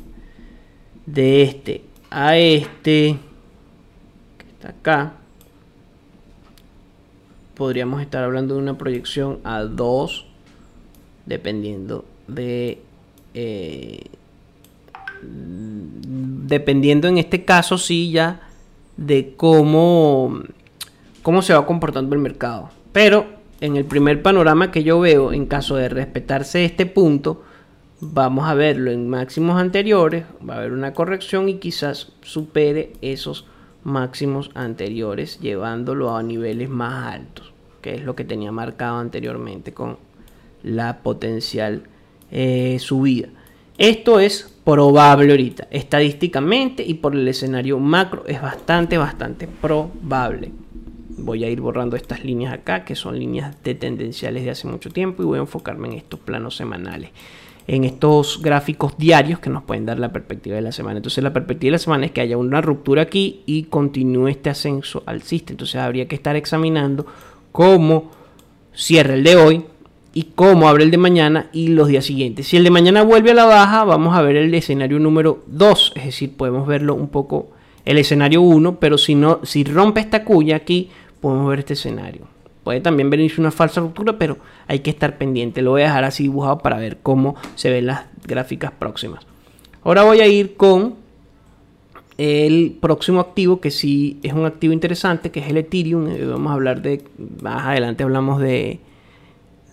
de 1.06 1.42
este 1.42 1.82
a 2.10 2.38
este, 2.38 3.18
que 4.38 4.46
está 4.52 4.68
acá, 4.68 5.14
podríamos 7.54 8.00
estar 8.00 8.22
hablando 8.22 8.54
de 8.54 8.60
una 8.60 8.78
proyección 8.78 9.40
a 9.42 9.62
2 9.62 10.26
dependiendo 11.26 12.04
de 12.28 12.80
eh, 13.34 14.04
dependiendo 15.22 17.08
en 17.08 17.18
este 17.18 17.44
caso 17.44 17.78
sí 17.78 18.12
ya 18.12 18.48
de 18.96 19.34
cómo 19.36 20.40
cómo 21.22 21.42
se 21.42 21.54
va 21.54 21.66
comportando 21.66 22.14
el 22.14 22.20
mercado. 22.20 22.70
Pero 22.92 23.26
en 23.60 23.76
el 23.76 23.86
primer 23.86 24.22
panorama 24.22 24.70
que 24.70 24.84
yo 24.84 25.00
veo 25.00 25.32
en 25.32 25.46
caso 25.46 25.76
de 25.76 25.88
respetarse 25.88 26.64
este 26.64 26.86
punto 26.86 27.42
vamos 28.00 28.48
a 28.48 28.54
verlo 28.54 28.90
en 28.90 29.08
máximos 29.08 29.60
anteriores 29.60 30.24
va 30.46 30.54
a 30.54 30.58
haber 30.58 30.72
una 30.72 30.92
corrección 30.92 31.48
y 31.48 31.54
quizás 31.54 32.12
supere 32.22 32.92
esos 33.00 33.46
máximos 33.82 34.50
anteriores 34.54 35.40
llevándolo 35.40 36.16
a 36.16 36.22
niveles 36.22 36.68
más 36.68 37.14
altos 37.14 37.54
que 37.84 37.96
es 37.96 38.02
lo 38.02 38.16
que 38.16 38.24
tenía 38.24 38.50
marcado 38.50 38.96
anteriormente 38.96 39.74
con 39.74 39.98
la 40.62 41.02
potencial 41.02 41.82
eh, 42.30 42.78
subida. 42.80 43.28
Esto 43.76 44.20
es 44.20 44.50
probable 44.64 45.32
ahorita, 45.32 45.68
estadísticamente 45.70 46.82
y 46.82 46.94
por 46.94 47.14
el 47.14 47.28
escenario 47.28 47.78
macro 47.78 48.24
es 48.26 48.40
bastante, 48.40 48.96
bastante 48.96 49.46
probable. 49.46 50.50
Voy 51.18 51.44
a 51.44 51.50
ir 51.50 51.60
borrando 51.60 51.94
estas 51.94 52.24
líneas 52.24 52.54
acá, 52.54 52.86
que 52.86 52.96
son 52.96 53.18
líneas 53.18 53.62
de 53.62 53.74
tendenciales 53.74 54.44
de 54.44 54.50
hace 54.50 54.66
mucho 54.66 54.90
tiempo, 54.90 55.22
y 55.22 55.26
voy 55.26 55.38
a 55.38 55.42
enfocarme 55.42 55.88
en 55.88 55.94
estos 55.94 56.20
planos 56.20 56.56
semanales, 56.56 57.10
en 57.66 57.85
estos 57.85 58.40
gráficos 58.42 58.97
diarios 58.99 59.38
que 59.38 59.50
nos 59.50 59.62
pueden 59.62 59.87
dar 59.87 59.99
la 59.99 60.12
perspectiva 60.12 60.56
de 60.56 60.62
la 60.62 60.73
semana. 60.73 60.99
Entonces 60.99 61.25
la 61.25 61.33
perspectiva 61.33 61.68
de 61.68 61.73
la 61.73 61.78
semana 61.78 62.06
es 62.06 62.12
que 62.12 62.21
haya 62.21 62.37
una 62.37 62.61
ruptura 62.61 63.02
aquí 63.02 63.42
y 63.47 63.64
continúe 63.64 64.28
este 64.28 64.50
ascenso 64.50 65.02
alcista. 65.06 65.52
Entonces 65.52 65.76
habría 65.76 66.06
que 66.06 66.14
estar 66.14 66.37
examinando 66.37 67.06
cómo 67.52 68.11
cierra 68.73 69.14
el 69.14 69.25
de 69.25 69.37
hoy, 69.37 69.64
y 70.14 70.28
cómo 70.37 70.68
abre 70.68 70.85
el 70.85 70.92
de 70.92 70.97
mañana 70.97 71.50
y 71.52 71.68
los 71.68 71.88
días 71.88 72.04
siguientes. 72.04 72.47
Si 72.47 72.56
el 72.56 72.64
de 72.64 72.71
mañana 72.71 73.02
vuelve 73.02 73.33
a 73.33 73.35
la 73.35 73.44
baja, 73.44 73.85
vamos 73.85 74.16
a 74.16 74.23
ver 74.23 74.37
el 74.37 74.54
escenario 74.54 75.00
número 75.00 75.42
2, 75.49 75.92
es 75.97 76.04
decir, 76.04 76.37
podemos 76.37 76.66
verlo 76.66 76.94
un 76.94 77.09
poco 77.09 77.50
el 77.85 77.99
escenario 77.99 78.40
1, 78.40 78.78
pero 78.78 78.97
si 78.97 79.16
no 79.16 79.40
si 79.42 79.64
rompe 79.64 80.00
esta 80.00 80.25
cuya 80.25 80.56
aquí, 80.56 80.88
podemos 81.21 81.49
ver 81.49 81.59
este 81.59 81.73
escenario. 81.75 82.33
Puede 82.64 82.80
también 82.80 83.11
venirse 83.11 83.40
una 83.40 83.50
falsa 83.50 83.80
ruptura, 83.80 84.18
pero 84.18 84.38
hay 84.66 84.80
que 84.80 84.90
estar 84.90 85.18
pendiente. 85.18 85.62
Lo 85.62 85.73
voy 85.73 85.83
a 85.83 85.87
dejar 85.87 86.04
así 86.04 86.25
dibujado 86.25 86.59
para 86.59 86.78
ver 86.78 86.99
cómo 87.02 87.37
se 87.54 87.71
ven 87.71 87.87
las 87.87 88.06
gráficas 88.26 88.73
próximas. 88.73 89.25
Ahora 89.85 90.02
voy 90.02 90.21
a 90.21 90.26
ir 90.26 90.56
con 90.56 90.97
el 92.16 92.76
próximo 92.80 93.21
activo, 93.21 93.61
que 93.61 93.71
sí 93.71 94.18
es 94.23 94.33
un 94.33 94.47
activo 94.47 94.73
interesante, 94.73 95.30
que 95.30 95.40
es 95.40 95.49
el 95.49 95.59
Ethereum. 95.59 96.09
Eh, 96.09 96.25
vamos 96.25 96.50
a 96.50 96.54
hablar 96.54 96.80
de, 96.80 97.04
más 97.42 97.66
adelante 97.66 98.02
hablamos 98.02 98.40
de 98.40 98.80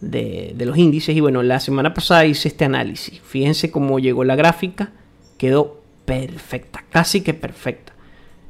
de, 0.02 0.56
los 0.66 0.78
índices. 0.78 1.16
Y 1.16 1.20
bueno, 1.22 1.44
la 1.44 1.60
semana 1.60 1.94
pasada 1.94 2.26
hice 2.26 2.50
este 2.50 2.66
análisis. 2.66 3.22
Fíjense 3.22 3.72
cómo 3.72 4.00
llegó 4.00 4.24
la 4.24 4.36
gráfica. 4.36 4.92
Quedó 5.38 5.82
perfecta, 6.06 6.84
casi 6.90 7.22
que 7.22 7.34
perfecta. 7.34 7.94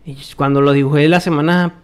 Y 0.06 0.18
cuando 0.36 0.62
lo 0.62 0.72
dibujé 0.72 1.08
la 1.08 1.20
semana, 1.20 1.76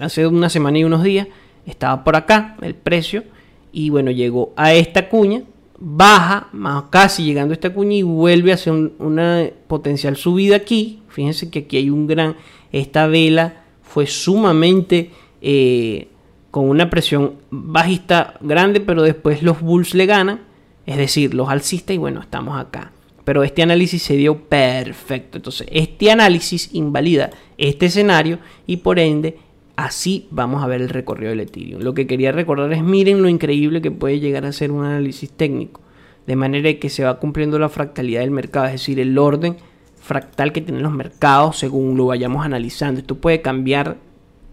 hace 0.00 0.26
una 0.26 0.48
semana 0.48 0.78
y 0.78 0.84
unos 0.84 1.02
días, 1.02 1.28
estaba 1.66 2.04
por 2.04 2.16
acá 2.16 2.56
el 2.62 2.74
precio. 2.74 3.24
Y 3.72 3.90
bueno, 3.90 4.10
llegó 4.10 4.52
a 4.56 4.74
esta 4.74 5.08
cuña, 5.08 5.42
baja, 5.78 6.48
más 6.52 6.84
casi 6.90 7.24
llegando 7.24 7.52
a 7.52 7.54
esta 7.54 7.72
cuña 7.72 7.96
y 7.96 8.02
vuelve 8.02 8.52
a 8.52 8.54
hacer 8.54 8.72
una 8.98 9.48
potencial 9.66 10.16
subida 10.16 10.56
aquí. 10.56 11.02
Fíjense 11.08 11.50
que 11.50 11.60
aquí 11.60 11.76
hay 11.76 11.90
un 11.90 12.06
gran, 12.06 12.36
esta 12.70 13.06
vela 13.06 13.62
fue 13.82 14.06
sumamente 14.06 15.10
eh, 15.40 16.08
con 16.50 16.68
una 16.68 16.88
presión 16.88 17.34
bajista 17.50 18.34
grande, 18.40 18.80
pero 18.80 19.02
después 19.02 19.42
los 19.42 19.60
bulls 19.60 19.94
le 19.94 20.06
ganan, 20.06 20.40
es 20.86 20.96
decir, 20.96 21.34
los 21.34 21.48
alcistas, 21.48 21.94
y 21.94 21.98
bueno, 21.98 22.20
estamos 22.20 22.58
acá. 22.58 22.92
Pero 23.24 23.42
este 23.42 23.62
análisis 23.62 24.02
se 24.02 24.16
dio 24.16 24.36
perfecto. 24.36 25.38
Entonces, 25.38 25.66
este 25.70 26.10
análisis 26.10 26.70
invalida 26.72 27.30
este 27.56 27.86
escenario 27.86 28.38
y 28.66 28.78
por 28.78 28.98
ende, 28.98 29.38
así 29.84 30.28
vamos 30.30 30.62
a 30.62 30.66
ver 30.66 30.80
el 30.80 30.88
recorrido 30.88 31.30
del 31.30 31.40
Ethereum. 31.40 31.82
Lo 31.82 31.94
que 31.94 32.06
quería 32.06 32.32
recordar 32.32 32.72
es, 32.72 32.82
miren 32.82 33.22
lo 33.22 33.28
increíble 33.28 33.82
que 33.82 33.90
puede 33.90 34.20
llegar 34.20 34.44
a 34.44 34.52
ser 34.52 34.70
un 34.70 34.84
análisis 34.84 35.30
técnico. 35.30 35.80
De 36.26 36.36
manera 36.36 36.72
que 36.74 36.88
se 36.88 37.04
va 37.04 37.18
cumpliendo 37.18 37.58
la 37.58 37.68
fractalidad 37.68 38.20
del 38.20 38.30
mercado, 38.30 38.66
es 38.66 38.72
decir, 38.72 39.00
el 39.00 39.18
orden 39.18 39.56
fractal 40.00 40.52
que 40.52 40.60
tienen 40.60 40.82
los 40.82 40.92
mercados 40.92 41.58
según 41.58 41.96
lo 41.96 42.06
vayamos 42.06 42.44
analizando. 42.44 43.00
Esto 43.00 43.16
puede 43.16 43.42
cambiar 43.42 43.96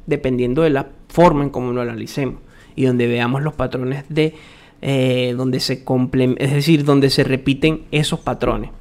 dependiendo 0.05 0.63
de 0.63 0.71
la 0.71 0.89
forma 1.07 1.43
en 1.43 1.50
cómo 1.50 1.71
lo 1.71 1.81
analicemos 1.81 2.41
y 2.75 2.86
donde 2.86 3.07
veamos 3.07 3.41
los 3.41 3.53
patrones 3.53 4.05
de 4.09 4.33
eh, 4.81 5.33
donde 5.36 5.59
se 5.59 5.83
es 6.38 6.53
decir, 6.53 6.86
donde 6.86 7.09
se 7.09 7.24
repiten 7.24 7.81
esos 7.91 8.19
patrones. 8.19 8.71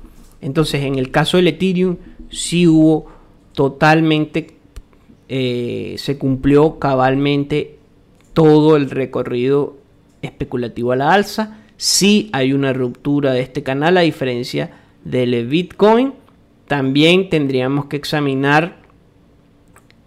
Entonces, 0.40 0.84
en 0.84 0.94
el 0.94 1.10
caso 1.10 1.36
del 1.36 1.48
Ethereum, 1.48 1.96
sí 2.30 2.68
hubo 2.68 3.06
totalmente, 3.52 4.57
eh, 5.28 5.96
se 5.98 6.16
cumplió 6.16 6.78
cabalmente 6.78 7.78
todo 8.32 8.76
el 8.76 8.90
recorrido 8.90 9.76
especulativo 10.22 10.92
a 10.92 10.96
la 10.96 11.12
alza. 11.12 11.58
Sí 11.76 12.30
hay 12.32 12.52
una 12.52 12.72
ruptura 12.72 13.32
de 13.32 13.40
este 13.40 13.62
canal, 13.62 13.96
a 13.96 14.02
diferencia 14.02 14.70
del 15.04 15.46
Bitcoin. 15.46 16.14
También 16.66 17.28
tendríamos 17.28 17.86
que 17.86 17.96
examinar 17.96 18.78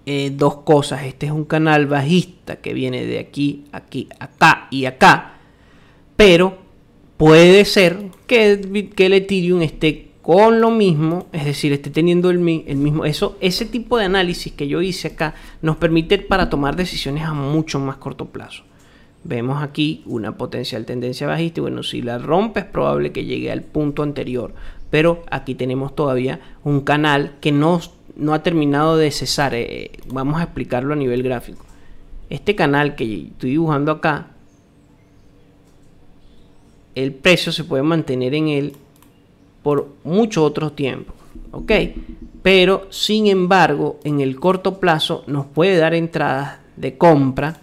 eh, 0.06 0.32
dos 0.36 0.58
cosas. 0.58 1.04
Este 1.04 1.28
es 1.28 1.32
un 1.32 1.46
canal 1.46 1.86
bajista 1.86 2.58
que 2.58 2.74
viene 2.74 3.06
de 3.06 3.20
aquí, 3.20 3.66
aquí, 3.72 4.10
acá 4.20 4.68
y 4.72 4.86
acá. 4.86 5.36
Pero 6.16 6.58
puede 7.18 7.66
ser 7.66 7.98
que, 8.28 8.90
que 8.96 9.06
el 9.06 9.14
Ethereum 9.14 9.62
esté 9.62 10.11
con 10.22 10.62
lo 10.62 10.70
mismo, 10.70 11.28
es 11.32 11.46
decir, 11.46 11.74
esté 11.74 11.90
teniendo 11.90 12.30
el, 12.30 12.40
mismo. 12.40 13.06
Eso, 13.06 13.38
ese 13.42 13.66
tipo 13.66 13.98
de 13.98 14.06
análisis 14.06 14.54
que 14.54 14.68
yo 14.68 14.82
hice 14.82 15.10
acá 15.10 15.34
nos 15.62 15.78
permite 15.78 16.20
para 16.20 16.50
tomar 16.50 16.76
decisiones 16.76 17.24
a 17.24 17.34
mucho 17.34 17.80
más 17.80 17.98
corto 17.98 18.26
plazo. 18.26 18.64
Vemos 19.24 19.62
aquí 19.62 20.04
una 20.06 20.38
potencial 20.38 20.86
tendencia 20.86 21.28
bajista 21.28 21.60
y 21.60 21.62
bueno, 21.62 21.84
si 21.84 22.02
la 22.02 22.18
rompe 22.18 22.62
es 22.62 22.66
probable 22.66 23.12
que 23.12 23.26
llegue 23.26 23.52
al 23.52 23.62
punto 23.62 24.04
anterior. 24.04 24.54
Pero 24.90 25.24
aquí 25.32 25.56
tenemos 25.56 25.96
todavía 25.96 26.40
un 26.64 26.82
canal 26.82 27.38
que 27.40 27.52
no 27.52 27.80
no 28.16 28.34
ha 28.34 28.44
terminado 28.44 28.98
de 28.98 29.12
cesar. 29.12 29.54
Eh, 29.56 29.92
vamos 30.08 30.40
a 30.40 30.44
explicarlo 30.44 30.94
a 30.94 30.98
nivel 30.98 31.24
gráfico. 31.24 31.66
Este 32.30 32.56
canal 32.56 32.96
que 32.96 33.28
estoy 33.28 33.52
dibujando 33.52 33.92
acá, 33.92 34.28
el 36.96 37.14
precio 37.14 37.52
se 37.52 37.64
puede 37.64 37.84
mantener 37.84 38.36
en 38.36 38.48
él 38.48 38.74
por 39.64 39.90
mucho 40.04 40.44
otro 40.44 40.72
tiempo. 40.72 41.14
¿Ok? 41.52 41.72
Pero, 42.42 42.88
sin 42.90 43.28
embargo, 43.28 44.00
en 44.04 44.20
el 44.20 44.40
corto 44.40 44.80
plazo 44.80 45.24
nos 45.28 45.46
puede 45.46 45.78
dar 45.78 45.94
entradas 45.94 46.60
de 46.76 46.98
compra 46.98 47.58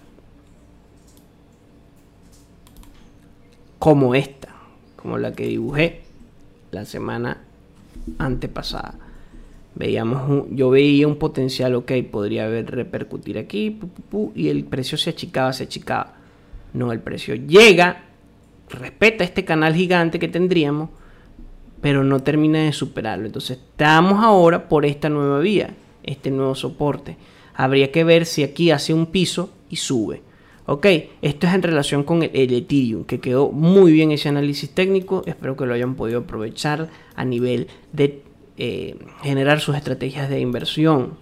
como 3.79 4.15
esta, 4.15 4.49
como 4.97 5.19
la 5.19 5.33
que 5.33 5.47
dibujé 5.47 6.03
la 6.71 6.85
semana 6.85 7.39
antepasada 8.19 9.09
veíamos 9.79 10.47
yo 10.51 10.71
veía 10.71 11.07
un 11.07 11.17
potencial, 11.17 11.75
ok, 11.77 11.93
podría 12.11 12.47
haber 12.47 12.71
repercutir 12.71 13.39
aquí, 13.39 13.79
y 14.35 14.49
el 14.49 14.65
precio 14.65 14.99
se 14.99 15.11
achicaba, 15.11 15.53
se 15.53 15.65
achicaba. 15.65 16.15
No, 16.75 16.93
el 16.93 17.01
precio 17.01 17.35
llega, 17.37 18.03
respeta 18.69 19.25
este 19.25 19.45
canal 19.45 19.75
gigante 19.75 20.19
que 20.19 20.29
tendríamos, 20.29 20.91
pero 21.81 22.05
no 22.05 22.21
termina 22.21 22.61
de 22.61 22.73
superarlo. 22.73 23.27
Entonces 23.27 23.59
estamos 23.59 24.23
ahora 24.23 24.69
por 24.69 24.85
esta 24.85 25.09
nueva 25.09 25.39
vía, 25.41 25.75
este 26.03 26.31
nuevo 26.31 26.55
soporte. 26.55 27.17
Habría 27.55 27.91
que 27.91 28.05
ver 28.05 28.27
si 28.27 28.43
aquí 28.43 28.71
hace 28.71 28.95
un 28.95 29.07
piso 29.07 29.51
y 29.69 29.77
sube. 29.77 30.23
Ok, 30.67 30.87
esto 31.23 31.47
es 31.47 31.55
en 31.55 31.63
relación 31.63 32.05
con 32.05 32.23
el, 32.23 32.31
Ethereum, 32.35 33.05
que 33.05 33.21
quedó 33.21 33.51
muy 33.51 33.91
bien 33.91 34.13
ese 34.13 34.29
análisis 34.29 34.69
técnico. 34.69 35.23
Espero 35.25 35.57
que 35.57 35.65
lo 35.65 35.73
hayan 35.73 35.95
podido 35.95 36.21
aprovechar 36.21 36.91
a 37.15 37.25
nivel 37.25 37.69
de 37.93 38.23
eh, 38.59 38.97
generar 39.23 39.61
sus 39.61 39.77
estrategias 39.77 40.29
de 40.29 40.41
inversión. 40.41 41.15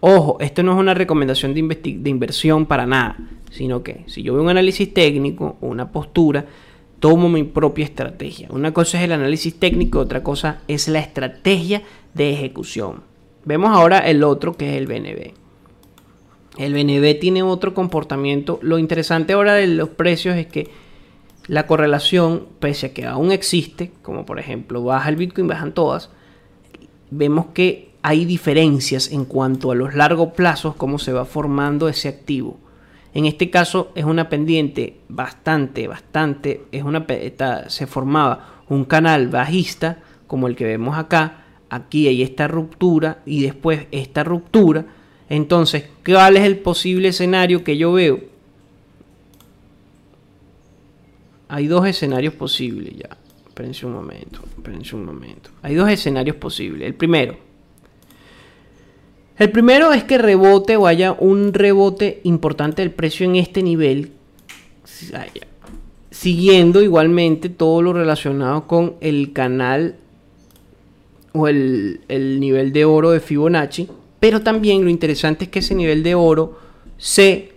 Ojo, 0.00 0.38
esto 0.40 0.64
no 0.64 0.72
es 0.72 0.78
una 0.78 0.94
recomendación 0.94 1.54
de, 1.54 1.62
de 1.62 2.10
inversión 2.10 2.66
para 2.66 2.86
nada, 2.86 3.16
sino 3.50 3.84
que 3.84 4.04
si 4.08 4.22
yo 4.22 4.34
veo 4.34 4.42
un 4.42 4.48
análisis 4.48 4.92
técnico 4.92 5.58
una 5.60 5.92
postura, 5.92 6.46
tomo 7.00 7.28
mi 7.28 7.44
propia 7.44 7.84
estrategia. 7.84 8.48
Una 8.50 8.72
cosa 8.72 8.98
es 8.98 9.04
el 9.04 9.12
análisis 9.12 9.58
técnico, 9.58 10.00
otra 10.00 10.22
cosa 10.22 10.62
es 10.68 10.88
la 10.88 10.98
estrategia 10.98 11.82
de 12.14 12.32
ejecución. 12.32 13.02
Vemos 13.44 13.70
ahora 13.70 13.98
el 13.98 14.24
otro 14.24 14.56
que 14.56 14.70
es 14.70 14.76
el 14.76 14.86
BNB. 14.86 15.34
El 16.58 16.74
BNB 16.74 17.20
tiene 17.20 17.42
otro 17.42 17.72
comportamiento. 17.72 18.58
Lo 18.62 18.78
interesante 18.78 19.32
ahora 19.32 19.54
de 19.54 19.68
los 19.68 19.90
precios 19.90 20.36
es 20.36 20.46
que 20.46 20.68
la 21.46 21.66
correlación, 21.66 22.46
pese 22.58 22.86
a 22.86 22.94
que 22.94 23.06
aún 23.06 23.32
existe, 23.32 23.92
como 24.02 24.26
por 24.26 24.38
ejemplo 24.38 24.82
baja 24.82 25.08
el 25.08 25.16
Bitcoin, 25.16 25.46
bajan 25.46 25.72
todas, 25.72 26.10
vemos 27.10 27.46
que 27.54 27.92
hay 28.02 28.24
diferencias 28.24 29.12
en 29.12 29.24
cuanto 29.24 29.70
a 29.70 29.74
los 29.74 29.94
largos 29.94 30.32
plazos, 30.32 30.74
cómo 30.74 30.98
se 30.98 31.12
va 31.12 31.24
formando 31.24 31.88
ese 31.88 32.08
activo. 32.08 32.58
En 33.14 33.26
este 33.26 33.50
caso 33.50 33.90
es 33.94 34.04
una 34.04 34.28
pendiente 34.28 35.00
bastante, 35.08 35.88
bastante, 35.88 36.62
es 36.72 36.82
una, 36.82 37.06
se 37.68 37.86
formaba 37.86 38.62
un 38.68 38.84
canal 38.84 39.28
bajista 39.28 39.98
como 40.26 40.46
el 40.46 40.56
que 40.56 40.64
vemos 40.64 40.96
acá. 40.96 41.44
Aquí 41.70 42.06
hay 42.08 42.22
esta 42.22 42.48
ruptura 42.48 43.22
y 43.26 43.42
después 43.42 43.86
esta 43.90 44.24
ruptura. 44.24 44.86
Entonces, 45.28 45.88
¿cuál 46.04 46.36
es 46.36 46.44
el 46.44 46.58
posible 46.58 47.08
escenario 47.08 47.64
que 47.64 47.76
yo 47.76 47.92
veo? 47.92 48.20
Hay 51.48 51.66
dos 51.66 51.86
escenarios 51.86 52.34
posibles 52.34 52.94
ya. 52.96 53.16
Espérense 53.46 53.86
un 53.86 53.92
momento, 53.92 54.40
espérense 54.56 54.94
un 54.94 55.04
momento. 55.04 55.50
Hay 55.62 55.74
dos 55.74 55.88
escenarios 55.90 56.36
posibles. 56.36 56.86
El 56.86 56.94
primero, 56.94 57.36
el 59.38 59.50
primero 59.50 59.92
es 59.92 60.04
que 60.04 60.18
rebote 60.18 60.76
o 60.76 60.86
haya 60.86 61.12
un 61.12 61.52
rebote 61.52 62.20
importante 62.24 62.82
del 62.82 62.90
precio 62.90 63.24
en 63.24 63.36
este 63.36 63.62
nivel, 63.62 64.12
siguiendo 66.10 66.82
igualmente 66.82 67.48
todo 67.48 67.82
lo 67.82 67.92
relacionado 67.92 68.66
con 68.66 68.94
el 69.00 69.32
canal 69.32 69.96
o 71.32 71.46
el, 71.46 72.00
nivel 72.40 72.72
de 72.72 72.84
oro 72.84 73.10
de 73.10 73.20
Fibonacci. 73.20 73.88
Pero 74.18 74.42
también 74.42 74.82
lo 74.82 74.90
interesante 74.90 75.44
es 75.44 75.50
que 75.50 75.60
ese 75.60 75.76
nivel 75.76 76.02
de 76.02 76.16
oro 76.16 76.58
se 76.96 77.52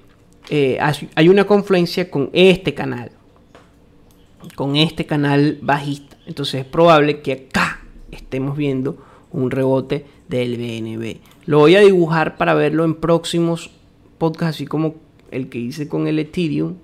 eh, 0.49 0.77
hay 1.15 1.29
una 1.29 1.45
confluencia 1.45 2.11
con 2.11 2.29
este 2.33 2.75
canal, 2.75 3.11
con 4.55 4.75
este 4.75 5.05
canal 5.07 5.57
bajista. 5.61 6.17
Entonces 6.27 6.61
es 6.61 6.65
probable 6.65 7.21
que 7.21 7.31
acá 7.31 7.81
estemos 8.11 8.55
viendo 8.55 8.97
un 9.31 9.49
rebote 9.49 10.05
del 10.27 10.57
BNB. 10.57 11.30
Lo 11.45 11.59
voy 11.59 11.75
a 11.75 11.81
dibujar 11.81 12.37
para 12.37 12.53
verlo 12.53 12.85
en 12.85 12.95
próximos 12.95 13.71
podcasts, 14.17 14.57
así 14.57 14.67
como 14.67 14.95
el 15.31 15.49
que 15.49 15.59
hice 15.59 15.87
con 15.87 16.07
el 16.07 16.19
Ethereum. 16.19 16.75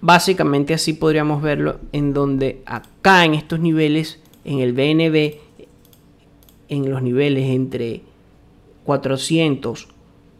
Básicamente 0.00 0.74
así 0.74 0.92
podríamos 0.92 1.42
verlo 1.42 1.78
en 1.92 2.12
donde 2.12 2.62
acá 2.66 3.24
en 3.24 3.34
estos 3.34 3.60
niveles, 3.60 4.20
en 4.44 4.60
el 4.60 4.72
BNB, 4.72 5.34
en 6.68 6.90
los 6.90 7.02
niveles 7.02 7.50
entre 7.50 8.02
400, 8.84 9.88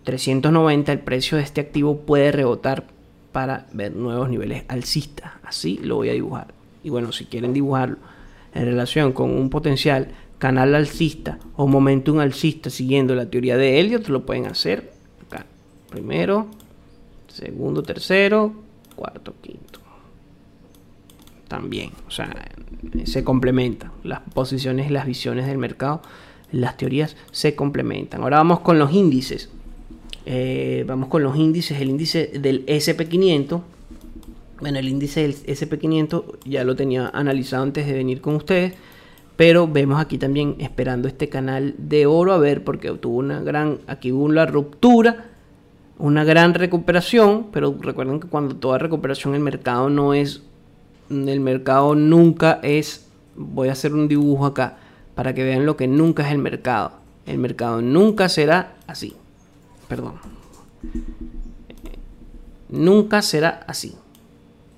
390, 0.04 0.92
el 0.92 1.00
precio 1.00 1.38
de 1.38 1.44
este 1.44 1.60
activo 1.60 2.00
puede 2.00 2.32
rebotar 2.32 2.86
para 3.32 3.66
ver 3.72 3.94
nuevos 3.94 4.28
niveles 4.28 4.64
alcistas. 4.68 5.32
Así 5.42 5.78
lo 5.82 5.96
voy 5.96 6.10
a 6.10 6.12
dibujar. 6.12 6.54
Y 6.84 6.90
bueno, 6.90 7.12
si 7.12 7.24
quieren 7.26 7.52
dibujarlo 7.52 7.98
en 8.54 8.64
relación 8.64 9.12
con 9.12 9.30
un 9.30 9.48
potencial 9.50 10.08
canal 10.42 10.74
alcista 10.74 11.38
o 11.54 11.68
momentum 11.68 12.18
alcista 12.18 12.68
siguiendo 12.68 13.14
la 13.14 13.30
teoría 13.30 13.56
de 13.56 13.78
Elliot, 13.78 14.08
lo 14.08 14.26
pueden 14.26 14.46
hacer 14.46 14.90
acá. 15.24 15.46
Primero, 15.88 16.48
segundo, 17.28 17.84
tercero, 17.84 18.52
cuarto, 18.96 19.36
quinto. 19.40 19.78
También, 21.46 21.92
o 22.08 22.10
sea, 22.10 22.34
se 23.04 23.22
complementan 23.22 23.92
las 24.02 24.18
posiciones 24.34 24.90
las 24.90 25.06
visiones 25.06 25.46
del 25.46 25.58
mercado, 25.58 26.02
las 26.50 26.76
teorías 26.76 27.16
se 27.30 27.54
complementan. 27.54 28.22
Ahora 28.22 28.38
vamos 28.38 28.58
con 28.60 28.80
los 28.80 28.92
índices. 28.92 29.48
Eh, 30.26 30.82
vamos 30.88 31.08
con 31.08 31.22
los 31.22 31.36
índices, 31.36 31.80
el 31.80 31.88
índice 31.88 32.32
del 32.40 32.66
SP500. 32.66 33.62
Bueno, 34.58 34.80
el 34.80 34.88
índice 34.88 35.22
del 35.22 35.36
SP500 35.36 36.24
ya 36.46 36.64
lo 36.64 36.74
tenía 36.74 37.12
analizado 37.14 37.62
antes 37.62 37.86
de 37.86 37.92
venir 37.92 38.20
con 38.20 38.34
ustedes 38.34 38.74
pero 39.42 39.66
vemos 39.66 40.00
aquí 40.00 40.18
también 40.18 40.54
esperando 40.60 41.08
este 41.08 41.28
canal 41.28 41.74
de 41.76 42.06
oro 42.06 42.32
a 42.32 42.38
ver 42.38 42.62
porque 42.62 42.92
tuvo 42.92 43.16
una 43.16 43.40
gran 43.40 43.80
aquí 43.88 44.12
hubo 44.12 44.22
una 44.22 44.46
ruptura 44.46 45.24
una 45.98 46.22
gran 46.22 46.54
recuperación 46.54 47.48
pero 47.50 47.76
recuerden 47.80 48.20
que 48.20 48.28
cuando 48.28 48.54
toda 48.54 48.78
recuperación 48.78 49.34
el 49.34 49.40
mercado 49.40 49.90
no 49.90 50.14
es 50.14 50.44
el 51.10 51.40
mercado 51.40 51.96
nunca 51.96 52.60
es 52.62 53.08
voy 53.34 53.68
a 53.68 53.72
hacer 53.72 53.94
un 53.94 54.06
dibujo 54.06 54.46
acá 54.46 54.76
para 55.16 55.34
que 55.34 55.42
vean 55.42 55.66
lo 55.66 55.76
que 55.76 55.88
nunca 55.88 56.24
es 56.24 56.30
el 56.30 56.38
mercado. 56.38 56.92
El 57.26 57.38
mercado 57.38 57.82
nunca 57.82 58.28
será 58.28 58.76
así. 58.86 59.16
Perdón. 59.88 60.14
Nunca 62.68 63.22
será 63.22 63.64
así. 63.66 63.96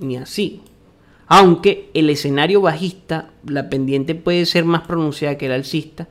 Ni 0.01 0.17
así 0.17 0.63
aunque 1.27 1.91
el 1.95 2.11
escenario 2.11 2.61
bajista, 2.61 3.31
la 3.47 3.69
pendiente 3.71 4.15
puede 4.15 4.47
ser 4.47 4.65
más 4.65 4.83
pronunciada 4.87 5.39
que 5.39 5.47
el 5.47 5.53
alcista, 5.53 6.09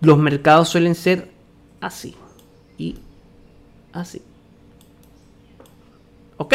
los 0.00 0.18
mercados 0.18 0.68
suelen 0.68 0.94
ser 0.94 1.30
así 1.80 2.14
y 2.78 2.96
así. 3.92 4.20
Ok, 6.36 6.54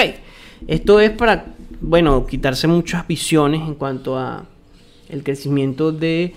esto 0.68 1.00
es 1.00 1.12
para, 1.12 1.56
bueno, 1.82 2.26
quitarse 2.28 2.68
muchas 2.68 3.08
visiones 3.08 3.62
en 3.62 3.76
cuanto 3.76 4.18
a 4.18 4.46
el 5.08 5.24
crecimiento 5.24 5.92
de 5.92 6.36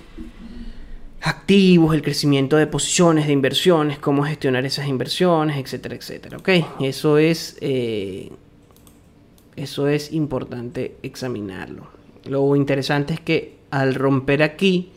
activos, 1.21 1.95
el 1.95 2.03
crecimiento 2.03 2.57
de 2.57 2.67
posiciones, 2.67 3.27
de 3.27 3.33
inversiones, 3.33 3.99
cómo 3.99 4.25
gestionar 4.25 4.65
esas 4.65 4.88
inversiones, 4.88 5.57
etcétera, 5.57 5.95
etcétera. 5.95 6.38
Ok, 6.38 6.49
eso 6.81 7.19
es 7.19 7.57
eh, 7.61 8.33
eso 9.57 9.88
es 9.88 10.12
importante 10.12 10.97
examinarlo. 11.03 11.87
Lo 12.25 12.55
interesante 12.57 13.15
es 13.15 13.21
que 13.21 13.57
al 13.71 13.95
romper 13.95 14.43
aquí, 14.43 14.91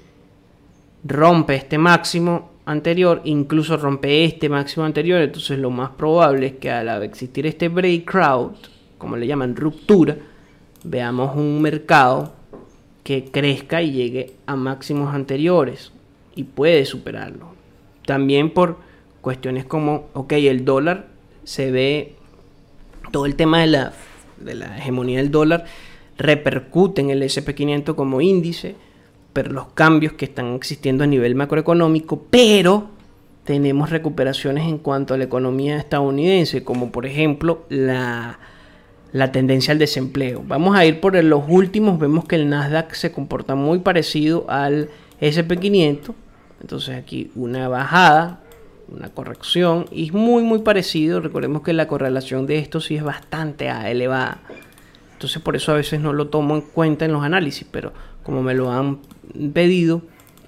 rompe 1.03 1.55
este 1.55 1.77
máximo 1.77 2.51
anterior, 2.65 3.21
incluso 3.25 3.77
rompe 3.77 4.25
este 4.25 4.49
máximo 4.49 4.85
anterior, 4.85 5.21
entonces 5.21 5.57
lo 5.59 5.69
más 5.69 5.91
probable 5.91 6.47
es 6.47 6.53
que 6.53 6.71
al 6.71 7.03
existir 7.03 7.45
este 7.45 7.69
breakout, 7.69 8.55
como 8.97 9.15
le 9.15 9.27
llaman 9.27 9.55
ruptura, 9.55 10.17
veamos 10.83 11.35
un 11.35 11.61
mercado 11.61 12.33
que 13.03 13.25
crezca 13.25 13.81
y 13.81 13.91
llegue 13.91 14.33
a 14.45 14.55
máximos 14.55 15.13
anteriores 15.13 15.91
y 16.35 16.43
puede 16.43 16.85
superarlo. 16.85 17.53
También 18.05 18.49
por 18.51 18.77
cuestiones 19.21 19.65
como, 19.65 20.09
ok, 20.13 20.33
el 20.33 20.65
dólar 20.65 21.07
se 21.43 21.71
ve 21.71 22.15
todo 23.11 23.25
el 23.25 23.35
tema 23.35 23.61
de 23.61 23.67
la 23.67 23.93
de 24.39 24.55
la 24.55 24.77
hegemonía 24.77 25.17
del 25.19 25.31
dólar 25.31 25.65
repercute 26.17 27.01
en 27.01 27.09
el 27.09 27.21
SP500 27.23 27.95
como 27.95 28.21
índice, 28.21 28.75
pero 29.33 29.51
los 29.51 29.67
cambios 29.67 30.13
que 30.13 30.25
están 30.25 30.53
existiendo 30.53 31.03
a 31.03 31.07
nivel 31.07 31.35
macroeconómico, 31.35 32.25
pero 32.29 32.89
tenemos 33.43 33.89
recuperaciones 33.89 34.67
en 34.67 34.77
cuanto 34.77 35.13
a 35.13 35.17
la 35.17 35.25
economía 35.25 35.77
estadounidense, 35.77 36.63
como 36.63 36.91
por 36.91 37.05
ejemplo 37.05 37.65
la, 37.69 38.39
la 39.11 39.31
tendencia 39.31 39.71
al 39.71 39.79
desempleo. 39.79 40.43
Vamos 40.47 40.75
a 40.75 40.85
ir 40.85 40.99
por 40.99 41.21
los 41.21 41.43
últimos, 41.47 41.99
vemos 41.99 42.25
que 42.25 42.35
el 42.35 42.49
Nasdaq 42.49 42.93
se 42.93 43.11
comporta 43.11 43.55
muy 43.55 43.79
parecido 43.79 44.45
al 44.49 44.89
SP500, 45.21 46.13
entonces 46.61 46.95
aquí 46.95 47.31
una 47.35 47.67
bajada, 47.67 48.41
una 48.87 49.09
corrección 49.09 49.85
y 49.91 50.07
es 50.07 50.13
muy 50.13 50.43
muy 50.43 50.59
parecido. 50.59 51.21
Recordemos 51.21 51.61
que 51.61 51.73
la 51.73 51.87
correlación 51.87 52.45
de 52.47 52.59
esto 52.59 52.81
sí 52.81 52.95
es 52.95 53.03
bastante 53.03 53.67
elevada. 53.67 54.41
Entonces 55.13 55.41
por 55.41 55.55
eso 55.55 55.71
a 55.71 55.75
veces 55.75 55.99
no 55.99 56.13
lo 56.13 56.27
tomo 56.27 56.55
en 56.55 56.61
cuenta 56.61 57.05
en 57.05 57.13
los 57.13 57.23
análisis, 57.23 57.67
pero 57.69 57.93
como 58.23 58.43
me 58.43 58.53
lo 58.53 58.71
han 58.71 58.99
pedido, 59.53 60.01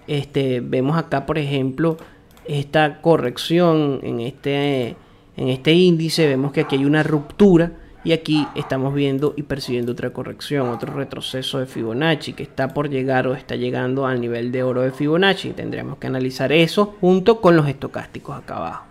este, 0.07 0.61
vemos 0.61 0.97
acá 0.97 1.25
por 1.25 1.37
ejemplo 1.37 1.97
esta 2.45 3.01
corrección 3.01 3.99
en 4.03 4.19
este, 4.21 4.95
en 5.35 5.49
este 5.49 5.73
índice, 5.73 6.27
vemos 6.27 6.51
que 6.51 6.61
aquí 6.61 6.75
hay 6.75 6.85
una 6.85 7.03
ruptura 7.03 7.73
y 8.07 8.13
aquí 8.13 8.47
estamos 8.55 8.93
viendo 8.93 9.33
y 9.35 9.43
percibiendo 9.43 9.91
otra 9.91 10.11
corrección, 10.11 10.69
otro 10.69 10.93
retroceso 10.93 11.59
de 11.59 11.65
Fibonacci 11.65 12.31
que 12.31 12.43
está 12.43 12.69
por 12.69 12.89
llegar 12.89 13.27
o 13.27 13.35
está 13.35 13.57
llegando 13.57 14.05
al 14.05 14.21
nivel 14.21 14.49
de 14.53 14.63
oro 14.63 14.81
de 14.81 14.93
Fibonacci. 14.93 15.49
Tendríamos 15.49 15.97
que 15.97 16.07
analizar 16.07 16.53
eso 16.53 16.95
junto 17.01 17.41
con 17.41 17.57
los 17.57 17.67
estocásticos 17.67 18.37
acá 18.37 18.55
abajo 18.55 18.85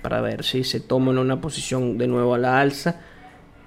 para 0.00 0.22
ver 0.22 0.44
si 0.44 0.64
se 0.64 0.80
toma 0.80 1.10
una 1.10 1.42
posición 1.42 1.98
de 1.98 2.08
nuevo 2.08 2.32
a 2.32 2.38
la 2.38 2.58
alza 2.58 2.98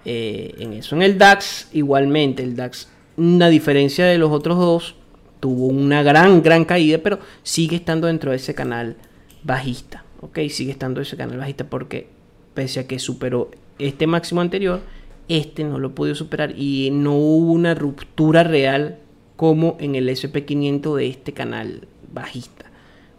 eh, 0.03 0.55
en 0.57 0.73
eso. 0.73 0.95
En 0.95 1.03
el 1.03 1.15
DAX, 1.15 1.69
igualmente, 1.73 2.41
el 2.41 2.55
DAX, 2.55 2.89
una 3.17 3.49
diferencia 3.49 4.07
de 4.07 4.17
los 4.17 4.31
otros 4.31 4.57
dos, 4.57 4.95
tuvo 5.39 5.67
una 5.67 6.01
gran, 6.01 6.41
gran 6.41 6.65
caída, 6.65 6.97
pero 7.03 7.19
sigue 7.43 7.75
estando 7.75 8.07
dentro 8.07 8.31
de 8.31 8.37
ese 8.37 8.55
canal 8.55 8.95
bajista. 9.43 10.05
Ok, 10.21 10.39
sigue 10.49 10.71
estando 10.71 11.01
ese 11.01 11.17
canal 11.17 11.37
bajista 11.37 11.65
porque 11.65 12.07
pese 12.55 12.79
a 12.79 12.87
que 12.87 12.97
superó 12.97 13.51
este 13.81 14.07
máximo 14.07 14.41
anterior, 14.41 14.81
este 15.27 15.63
no 15.63 15.79
lo 15.79 15.95
pudo 15.95 16.13
superar 16.15 16.53
y 16.57 16.89
no 16.91 17.13
hubo 17.13 17.51
una 17.51 17.73
ruptura 17.73 18.43
real 18.43 18.97
como 19.35 19.77
en 19.79 19.95
el 19.95 20.09
SP500 20.09 20.95
de 20.95 21.07
este 21.07 21.33
canal 21.33 21.87
bajista. 22.13 22.65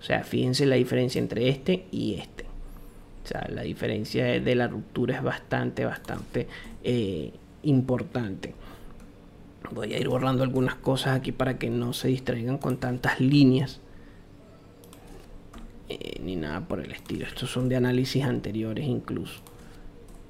O 0.01 0.05
sea, 0.05 0.25
fíjense 0.25 0.66
la 0.66 0.77
diferencia 0.77 1.20
entre 1.20 1.48
este 1.48 1.87
y 1.90 2.14
este. 2.14 2.44
O 3.25 3.27
sea, 3.27 3.48
la 3.48 3.62
diferencia 3.62 4.25
de 4.40 4.55
la 4.55 4.68
ruptura 4.68 5.16
es 5.16 5.22
bastante, 5.22 5.85
bastante 5.85 6.48
eh, 6.83 7.33
importante. 7.62 8.55
Voy 9.70 9.94
a 9.94 9.98
ir 9.98 10.09
borrando 10.09 10.42
algunas 10.42 10.75
cosas 10.75 11.16
aquí 11.16 11.33
para 11.33 11.57
que 11.57 11.70
no 11.70 11.92
se 11.92 12.09
distraigan 12.09 12.59
con 12.59 12.79
tantas 12.79 13.20
líneas. 13.20 13.81
Eh, 15.88 16.20
ni 16.22 16.37
nada 16.37 16.61
por 16.66 16.81
el 16.81 16.90
estilo. 16.90 17.27
Estos 17.27 17.51
son 17.51 17.68
de 17.68 17.77
análisis 17.77 18.25
anteriores 18.25 18.87
incluso. 18.87 19.40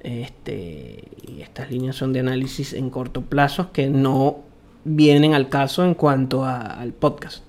Este, 0.03 1.05
y 1.23 1.43
estas 1.43 1.71
líneas 1.71 1.95
son 1.95 2.13
de 2.13 2.21
análisis 2.21 2.73
en 2.73 2.91
corto 2.91 3.23
plazo 3.23 3.71
que 3.73 3.89
no 3.89 4.41
vienen 4.85 5.35
al 5.35 5.49
caso 5.49 5.85
en 5.85 5.95
cuanto 5.95 6.45
al 6.45 6.93
podcast. 6.93 7.45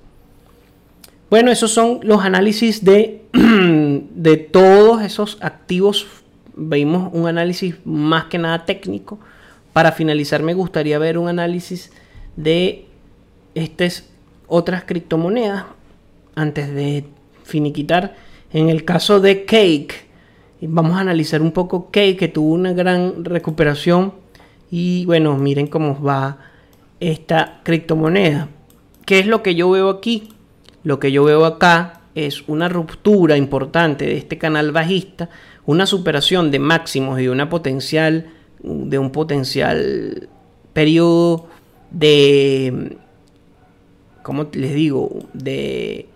Bueno, 1.31 1.51
esos 1.51 1.71
son 1.71 1.99
los 2.03 2.21
análisis 2.23 2.85
de, 2.85 3.23
de 3.33 4.37
todos 4.37 5.01
esos 5.01 5.39
activos. 5.41 6.05
Vimos 6.55 7.09
un 7.11 7.27
análisis 7.27 7.75
más 7.85 8.25
que 8.25 8.37
nada 8.37 8.65
técnico. 8.65 9.19
Para 9.73 9.91
finalizar, 9.91 10.43
me 10.43 10.53
gustaría 10.53 10.99
ver 10.99 11.17
un 11.17 11.27
análisis 11.27 11.91
de 12.35 12.85
estas 13.55 14.07
otras 14.45 14.83
criptomonedas 14.83 15.65
antes 16.35 16.71
de 16.71 17.05
finiquitar. 17.43 18.15
En 18.51 18.69
el 18.69 18.85
caso 18.85 19.19
de 19.19 19.45
Cake, 19.45 20.05
vamos 20.67 20.97
a 20.97 21.01
analizar 21.01 21.41
un 21.41 21.51
poco 21.51 21.89
Cake, 21.91 22.17
que 22.17 22.27
tuvo 22.27 22.53
una 22.53 22.73
gran 22.73 23.25
recuperación. 23.25 24.13
Y 24.71 25.05
bueno, 25.05 25.37
miren 25.37 25.67
cómo 25.67 26.01
va 26.01 26.37
esta 26.99 27.61
criptomoneda. 27.63 28.49
¿Qué 29.05 29.19
es 29.19 29.27
lo 29.27 29.43
que 29.43 29.55
yo 29.55 29.69
veo 29.69 29.89
aquí? 29.89 30.29
Lo 30.83 30.99
que 30.99 31.11
yo 31.11 31.23
veo 31.23 31.45
acá 31.45 32.01
es 32.15 32.43
una 32.47 32.69
ruptura 32.69 33.37
importante 33.37 34.05
de 34.05 34.17
este 34.17 34.37
canal 34.37 34.71
bajista, 34.71 35.29
una 35.65 35.85
superación 35.85 36.51
de 36.51 36.59
máximos 36.59 37.19
y 37.19 37.27
una 37.27 37.49
potencial 37.49 38.29
de 38.61 38.97
un 38.97 39.11
potencial 39.11 40.29
periodo 40.73 41.47
de 41.91 42.97
¿cómo 44.21 44.47
les 44.53 44.73
digo? 44.73 45.09
de 45.33 46.07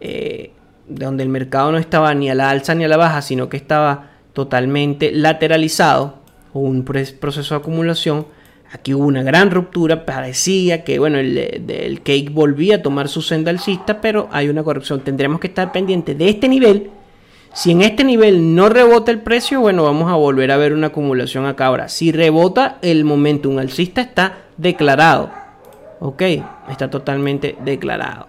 eh, 0.00 0.52
de 0.54 0.55
donde 0.88 1.22
el 1.22 1.28
mercado 1.28 1.72
no 1.72 1.78
estaba 1.78 2.14
ni 2.14 2.30
a 2.30 2.34
la 2.34 2.50
alza 2.50 2.74
ni 2.74 2.84
a 2.84 2.88
la 2.88 2.96
baja, 2.96 3.22
sino 3.22 3.48
que 3.48 3.56
estaba 3.56 4.10
totalmente 4.32 5.12
lateralizado 5.12 6.18
o 6.52 6.60
un 6.60 6.84
proceso 6.84 7.54
de 7.54 7.60
acumulación. 7.60 8.26
Aquí 8.72 8.94
hubo 8.94 9.06
una 9.06 9.22
gran 9.22 9.50
ruptura, 9.50 10.04
parecía 10.04 10.84
que 10.84 10.98
bueno, 10.98 11.18
el, 11.18 12.00
cake 12.02 12.30
volvía 12.30 12.76
a 12.76 12.82
tomar 12.82 13.08
su 13.08 13.22
senda 13.22 13.50
alcista, 13.50 14.00
pero 14.00 14.28
hay 14.32 14.48
una 14.48 14.62
corrección. 14.62 15.00
Tendremos 15.00 15.40
que 15.40 15.46
estar 15.46 15.72
pendientes 15.72 16.18
de 16.18 16.28
este 16.28 16.48
nivel. 16.48 16.90
Si 17.54 17.70
en 17.70 17.80
este 17.80 18.04
nivel 18.04 18.54
no 18.54 18.68
rebota 18.68 19.10
el 19.10 19.20
precio, 19.20 19.60
bueno, 19.60 19.84
vamos 19.84 20.10
a 20.12 20.16
volver 20.16 20.50
a 20.50 20.58
ver 20.58 20.74
una 20.74 20.88
acumulación 20.88 21.46
acá 21.46 21.66
ahora. 21.66 21.88
Si 21.88 22.12
rebota 22.12 22.76
el 22.82 23.04
momento 23.04 23.48
un 23.48 23.58
alcista 23.58 24.02
está 24.02 24.38
declarado. 24.58 25.30
Ok, 26.00 26.22
está 26.68 26.90
totalmente 26.90 27.56
declarado. 27.64 28.28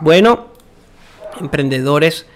Bueno, 0.00 0.47
emprendedores 1.40 2.26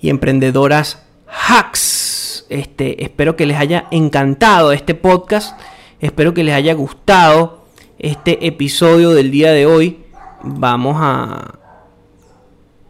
y 0.00 0.10
emprendedoras 0.10 1.06
hacks. 1.26 2.46
Este, 2.48 3.02
espero 3.02 3.36
que 3.36 3.46
les 3.46 3.56
haya 3.56 3.86
encantado 3.90 4.72
este 4.72 4.94
podcast. 4.94 5.58
Espero 6.00 6.34
que 6.34 6.44
les 6.44 6.54
haya 6.54 6.74
gustado 6.74 7.64
este 7.98 8.46
episodio 8.46 9.10
del 9.10 9.30
día 9.30 9.52
de 9.52 9.66
hoy. 9.66 10.04
Vamos 10.42 10.96
a, 10.98 11.58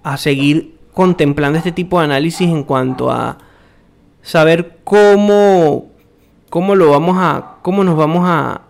a 0.02 0.16
seguir 0.16 0.78
contemplando 0.92 1.58
este 1.58 1.72
tipo 1.72 1.98
de 1.98 2.04
análisis 2.04 2.48
en 2.48 2.64
cuanto 2.64 3.10
a 3.10 3.38
saber 4.22 4.78
cómo, 4.84 5.90
cómo 6.48 6.74
lo 6.74 6.90
vamos 6.90 7.16
a, 7.18 7.56
cómo 7.62 7.84
nos 7.84 7.96
vamos 7.96 8.22
a, 8.24 8.62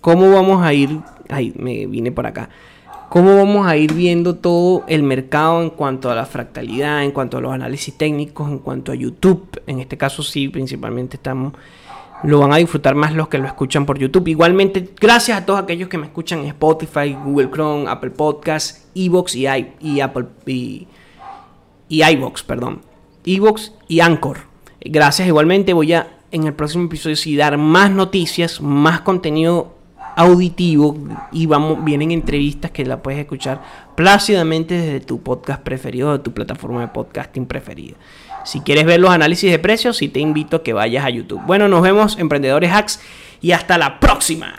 cómo 0.00 0.32
vamos 0.32 0.62
a 0.62 0.72
ir, 0.72 1.00
ay, 1.28 1.52
me 1.56 1.86
vine 1.86 2.10
por 2.12 2.26
acá, 2.26 2.48
cómo 3.08 3.36
vamos 3.36 3.66
a 3.66 3.76
ir 3.76 3.92
viendo 3.92 4.36
todo 4.36 4.84
el 4.88 5.02
mercado 5.02 5.62
en 5.62 5.70
cuanto 5.70 6.10
a 6.10 6.14
la 6.14 6.26
fractalidad, 6.26 7.04
en 7.04 7.12
cuanto 7.12 7.38
a 7.38 7.40
los 7.40 7.52
análisis 7.52 7.96
técnicos, 7.96 8.48
en 8.48 8.58
cuanto 8.58 8.92
a 8.92 8.94
YouTube. 8.94 9.62
En 9.66 9.80
este 9.80 9.96
caso 9.96 10.22
sí, 10.22 10.48
principalmente 10.48 11.16
estamos 11.16 11.52
lo 12.24 12.40
van 12.40 12.52
a 12.52 12.56
disfrutar 12.56 12.96
más 12.96 13.12
los 13.12 13.28
que 13.28 13.38
lo 13.38 13.46
escuchan 13.46 13.86
por 13.86 13.98
YouTube. 13.98 14.26
Igualmente, 14.28 14.90
gracias 15.00 15.38
a 15.38 15.46
todos 15.46 15.60
aquellos 15.60 15.88
que 15.88 15.98
me 15.98 16.06
escuchan 16.06 16.40
en 16.40 16.46
Spotify, 16.46 17.16
Google 17.24 17.48
Chrome, 17.50 17.88
Apple 17.88 18.10
Podcasts, 18.10 18.88
Evox 18.94 19.36
y, 19.36 19.46
y 19.80 20.00
Apple 20.00 20.26
y, 20.46 20.88
y 21.88 22.02
iVox, 22.02 22.42
perdón. 22.42 22.80
Evox 23.24 23.72
y 23.86 24.00
Anchor. 24.00 24.38
Gracias 24.80 25.28
igualmente. 25.28 25.72
Voy 25.72 25.92
a 25.92 26.18
en 26.30 26.46
el 26.46 26.52
próximo 26.52 26.84
episodio 26.84 27.16
sí 27.16 27.36
dar 27.36 27.56
más 27.56 27.90
noticias, 27.90 28.60
más 28.60 29.00
contenido 29.00 29.77
auditivo 30.18 30.98
y 31.30 31.46
vamos, 31.46 31.84
vienen 31.84 32.10
entrevistas 32.10 32.72
que 32.72 32.84
la 32.84 33.02
puedes 33.02 33.20
escuchar 33.20 33.62
plácidamente 33.94 34.74
desde 34.74 35.00
tu 35.00 35.22
podcast 35.22 35.62
preferido, 35.62 36.10
de 36.10 36.18
tu 36.18 36.32
plataforma 36.32 36.80
de 36.80 36.88
podcasting 36.88 37.46
preferida. 37.46 37.94
Si 38.44 38.60
quieres 38.60 38.84
ver 38.84 38.98
los 38.98 39.10
análisis 39.10 39.48
de 39.48 39.60
precios, 39.60 39.96
sí 39.96 40.08
te 40.08 40.18
invito 40.18 40.56
a 40.56 40.62
que 40.64 40.72
vayas 40.72 41.04
a 41.04 41.10
YouTube. 41.10 41.40
Bueno, 41.46 41.68
nos 41.68 41.82
vemos, 41.82 42.18
emprendedores 42.18 42.72
hacks, 42.72 43.00
y 43.40 43.52
hasta 43.52 43.78
la 43.78 44.00
próxima. 44.00 44.58